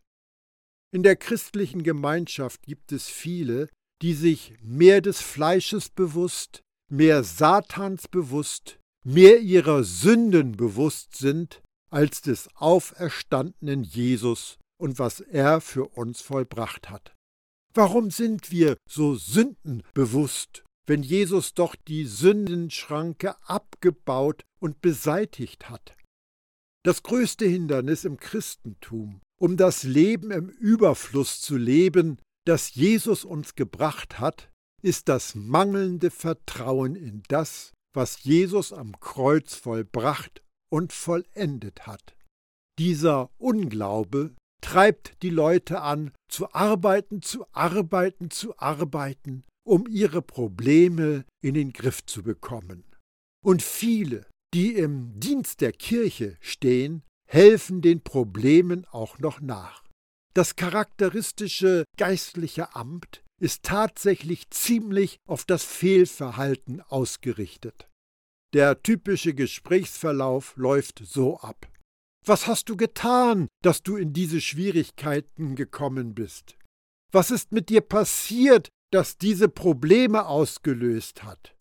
In 0.93 1.03
der 1.03 1.15
christlichen 1.15 1.83
Gemeinschaft 1.83 2.63
gibt 2.63 2.91
es 2.91 3.07
viele, 3.07 3.69
die 4.01 4.13
sich 4.13 4.55
mehr 4.61 5.01
des 5.01 5.21
Fleisches 5.21 5.89
bewusst, 5.89 6.61
mehr 6.89 7.23
Satans 7.23 8.07
bewusst, 8.07 8.79
mehr 9.05 9.39
ihrer 9.39 9.83
Sünden 9.83 10.57
bewusst 10.57 11.15
sind, 11.15 11.61
als 11.91 12.21
des 12.21 12.49
auferstandenen 12.55 13.83
Jesus 13.83 14.57
und 14.79 14.97
was 14.97 15.19
er 15.19 15.61
für 15.61 15.85
uns 15.85 16.21
vollbracht 16.21 16.89
hat. 16.89 17.13
Warum 17.73 18.11
sind 18.11 18.51
wir 18.51 18.75
so 18.89 19.15
sündenbewusst, 19.15 20.63
wenn 20.87 21.03
Jesus 21.03 21.53
doch 21.53 21.75
die 21.75 22.05
Sündenschranke 22.05 23.35
abgebaut 23.47 24.43
und 24.59 24.81
beseitigt 24.81 25.69
hat? 25.69 25.95
Das 26.83 27.03
größte 27.03 27.45
Hindernis 27.45 28.03
im 28.03 28.17
Christentum, 28.17 29.21
um 29.39 29.55
das 29.55 29.83
Leben 29.83 30.31
im 30.31 30.49
Überfluss 30.49 31.39
zu 31.39 31.55
leben, 31.55 32.17
das 32.45 32.73
Jesus 32.73 33.23
uns 33.23 33.55
gebracht 33.55 34.19
hat, 34.19 34.51
ist 34.81 35.07
das 35.07 35.35
mangelnde 35.35 36.11
Vertrauen 36.11 36.95
in 36.95 37.23
das, 37.29 37.71
was 37.93 38.23
Jesus 38.23 38.73
am 38.73 38.99
Kreuz 38.99 39.53
vollbracht 39.53 40.41
und 40.69 40.91
vollendet 40.91 41.85
hat. 41.85 42.15
Dieser 42.79 43.29
Unglaube 43.37 44.33
treibt 44.61 45.21
die 45.23 45.29
Leute 45.29 45.81
an, 45.81 46.11
zu 46.29 46.53
arbeiten, 46.53 47.21
zu 47.21 47.45
arbeiten, 47.51 48.31
zu 48.31 48.57
arbeiten, 48.57 49.43
um 49.63 49.87
ihre 49.87 50.21
Probleme 50.21 51.25
in 51.41 51.55
den 51.55 51.73
Griff 51.73 52.05
zu 52.05 52.23
bekommen. 52.23 52.83
Und 53.43 53.61
viele, 53.61 54.27
die 54.53 54.73
im 54.73 55.19
Dienst 55.19 55.61
der 55.61 55.71
Kirche 55.71 56.37
stehen, 56.39 57.03
helfen 57.27 57.81
den 57.81 58.01
Problemen 58.01 58.85
auch 58.91 59.19
noch 59.19 59.41
nach. 59.41 59.83
Das 60.33 60.55
charakteristische 60.55 61.83
geistliche 61.97 62.75
Amt 62.75 63.23
ist 63.41 63.63
tatsächlich 63.63 64.49
ziemlich 64.49 65.17
auf 65.27 65.45
das 65.45 65.63
Fehlverhalten 65.63 66.81
ausgerichtet. 66.81 67.89
Der 68.53 68.83
typische 68.83 69.33
Gesprächsverlauf 69.33 70.55
läuft 70.57 71.01
so 71.03 71.39
ab. 71.39 71.67
Was 72.25 72.45
hast 72.45 72.69
du 72.69 72.77
getan, 72.77 73.47
dass 73.63 73.81
du 73.81 73.97
in 73.97 74.13
diese 74.13 74.41
Schwierigkeiten 74.41 75.55
gekommen 75.55 76.13
bist? 76.13 76.55
Was 77.11 77.31
ist 77.31 77.51
mit 77.51 77.69
dir 77.69 77.81
passiert, 77.81 78.69
das 78.91 79.17
diese 79.17 79.49
Probleme 79.49 80.27
ausgelöst 80.27 81.23
hat? 81.23 81.55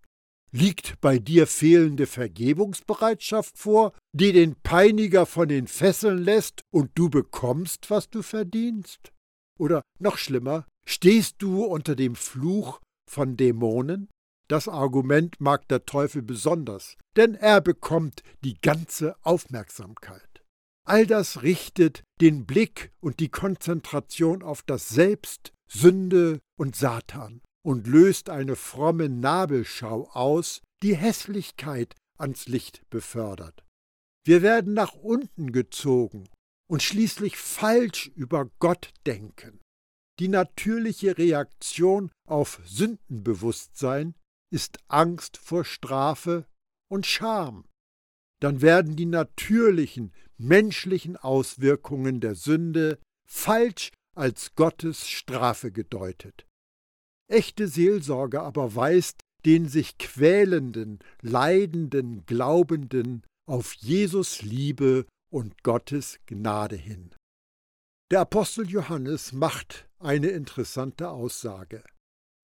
Liegt 0.52 1.00
bei 1.00 1.18
dir 1.18 1.46
fehlende 1.46 2.06
Vergebungsbereitschaft 2.06 3.56
vor, 3.56 3.92
die 4.12 4.32
den 4.32 4.56
Peiniger 4.56 5.24
von 5.24 5.48
den 5.48 5.66
Fesseln 5.66 6.18
lässt 6.18 6.62
und 6.70 6.90
du 6.94 7.08
bekommst, 7.08 7.88
was 7.88 8.10
du 8.10 8.22
verdienst? 8.22 9.12
Oder 9.58 9.82
noch 9.98 10.18
schlimmer, 10.18 10.66
stehst 10.86 11.36
du 11.38 11.64
unter 11.64 11.94
dem 11.94 12.16
Fluch 12.16 12.80
von 13.10 13.36
Dämonen? 13.36 14.08
Das 14.48 14.68
Argument 14.68 15.40
mag 15.40 15.68
der 15.68 15.86
Teufel 15.86 16.22
besonders, 16.22 16.96
denn 17.16 17.34
er 17.34 17.60
bekommt 17.60 18.22
die 18.42 18.54
ganze 18.60 19.14
Aufmerksamkeit. 19.22 20.29
All 20.84 21.06
das 21.06 21.42
richtet 21.42 22.02
den 22.20 22.46
Blick 22.46 22.92
und 23.00 23.20
die 23.20 23.28
Konzentration 23.28 24.42
auf 24.42 24.62
das 24.62 24.88
Selbst, 24.88 25.52
Sünde 25.68 26.40
und 26.56 26.74
Satan 26.74 27.42
und 27.62 27.86
löst 27.86 28.30
eine 28.30 28.56
fromme 28.56 29.08
Nabelschau 29.08 30.08
aus, 30.10 30.62
die 30.82 30.96
Hässlichkeit 30.96 31.94
ans 32.18 32.48
Licht 32.48 32.82
befördert. 32.90 33.64
Wir 34.24 34.42
werden 34.42 34.74
nach 34.74 34.94
unten 34.94 35.52
gezogen 35.52 36.28
und 36.68 36.82
schließlich 36.82 37.36
falsch 37.36 38.08
über 38.14 38.50
Gott 38.58 38.92
denken. 39.06 39.60
Die 40.18 40.28
natürliche 40.28 41.16
Reaktion 41.16 42.10
auf 42.28 42.60
Sündenbewusstsein 42.64 44.14
ist 44.52 44.78
Angst 44.88 45.38
vor 45.38 45.64
Strafe 45.64 46.46
und 46.90 47.06
Scham. 47.06 47.64
Dann 48.40 48.60
werden 48.60 48.96
die 48.96 49.06
natürlichen 49.06 50.12
menschlichen 50.40 51.16
Auswirkungen 51.16 52.20
der 52.20 52.34
Sünde 52.34 52.98
falsch 53.28 53.92
als 54.16 54.54
Gottes 54.54 55.08
Strafe 55.08 55.70
gedeutet. 55.70 56.46
Echte 57.28 57.68
Seelsorge 57.68 58.42
aber 58.42 58.74
weist 58.74 59.20
den 59.44 59.68
sich 59.68 59.98
quälenden, 59.98 60.98
leidenden 61.22 62.26
Glaubenden 62.26 63.22
auf 63.46 63.74
Jesus 63.74 64.42
Liebe 64.42 65.06
und 65.32 65.62
Gottes 65.62 66.18
Gnade 66.26 66.76
hin. 66.76 67.14
Der 68.10 68.20
Apostel 68.20 68.68
Johannes 68.68 69.32
macht 69.32 69.88
eine 69.98 70.28
interessante 70.28 71.10
Aussage. 71.10 71.84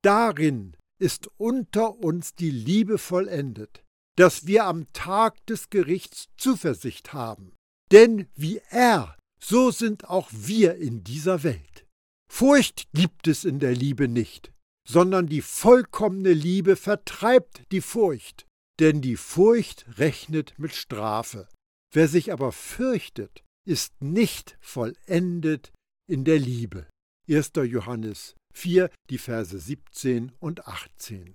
Darin 0.03 0.77
ist 0.99 1.29
unter 1.37 1.97
uns 1.99 2.35
die 2.35 2.51
Liebe 2.51 2.99
vollendet, 2.99 3.83
dass 4.17 4.47
wir 4.47 4.65
am 4.65 4.91
Tag 4.93 5.45
des 5.47 5.69
Gerichts 5.69 6.29
Zuversicht 6.37 7.13
haben. 7.13 7.56
Denn 7.92 8.29
wie 8.35 8.61
er, 8.70 9.16
so 9.40 9.70
sind 9.70 10.09
auch 10.09 10.29
wir 10.33 10.77
in 10.77 11.05
dieser 11.05 11.42
Welt. 11.42 11.87
Furcht 12.29 12.88
gibt 12.92 13.29
es 13.29 13.44
in 13.44 13.61
der 13.61 13.75
Liebe 13.75 14.09
nicht, 14.09 14.53
sondern 14.88 15.27
die 15.27 15.42
vollkommene 15.42 16.33
Liebe 16.33 16.77
vertreibt 16.77 17.62
die 17.70 17.81
Furcht, 17.81 18.46
denn 18.81 19.01
die 19.01 19.16
Furcht 19.16 19.87
rechnet 19.99 20.59
mit 20.59 20.75
Strafe. 20.75 21.49
Wer 21.92 22.09
sich 22.09 22.33
aber 22.33 22.53
fürchtet, 22.53 23.42
ist 23.66 24.03
nicht 24.03 24.57
vollendet 24.61 25.72
in 26.09 26.25
der 26.25 26.38
Liebe. 26.38 26.87
1. 27.29 27.53
Johannes 27.64 28.35
4, 28.55 28.90
die 29.11 29.18
Verse 29.18 29.59
17 29.59 30.33
und 30.38 30.66
18. 30.66 31.35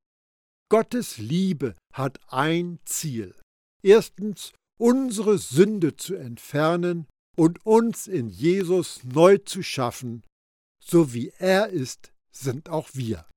Gottes 0.69 1.17
Liebe 1.17 1.75
hat 1.93 2.19
ein 2.27 2.79
Ziel. 2.85 3.35
Erstens, 3.83 4.53
unsere 4.81 5.37
Sünde 5.37 5.95
zu 5.95 6.15
entfernen 6.15 7.07
und 7.37 7.63
uns 7.67 8.07
in 8.07 8.29
Jesus 8.29 9.03
neu 9.03 9.37
zu 9.37 9.61
schaffen. 9.61 10.23
So 10.83 11.13
wie 11.13 11.31
er 11.37 11.69
ist, 11.69 12.11
sind 12.31 12.67
auch 12.67 12.89
wir. 12.93 13.27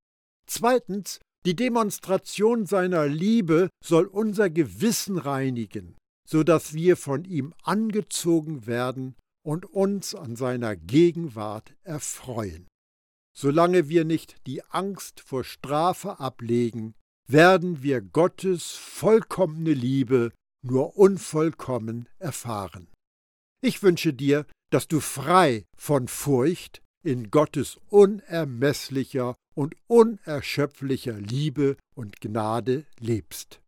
Zweitens, 0.46 1.20
die 1.44 1.54
Demonstration 1.54 2.64
seiner 2.64 3.06
Liebe 3.06 3.68
soll 3.84 4.06
unser 4.06 4.48
Gewissen 4.48 5.18
reinigen, 5.18 5.96
so 6.26 6.42
dass 6.44 6.72
wir 6.72 6.96
von 6.96 7.26
ihm 7.26 7.52
angezogen 7.62 8.66
werden 8.66 9.14
und 9.44 9.66
uns 9.66 10.14
an 10.14 10.36
seiner 10.36 10.76
Gegenwart 10.76 11.74
erfreuen. 11.82 12.66
Solange 13.36 13.90
wir 13.90 14.06
nicht 14.06 14.36
die 14.46 14.64
Angst 14.64 15.20
vor 15.20 15.44
Strafe 15.44 16.20
ablegen, 16.20 16.94
werden 17.28 17.82
wir 17.82 18.00
Gottes 18.00 18.70
vollkommene 18.70 19.74
Liebe 19.74 20.32
nur 20.64 20.96
unvollkommen 20.96 22.08
erfahren. 22.18 22.88
Ich 23.60 23.82
wünsche 23.82 24.12
dir, 24.12 24.46
dass 24.70 24.88
du 24.88 25.00
frei 25.00 25.64
von 25.76 26.08
Furcht 26.08 26.82
in 27.02 27.30
Gottes 27.30 27.78
unermesslicher 27.90 29.36
und 29.54 29.76
unerschöpflicher 29.86 31.18
Liebe 31.20 31.76
und 31.94 32.20
Gnade 32.20 32.86
lebst. 32.98 33.60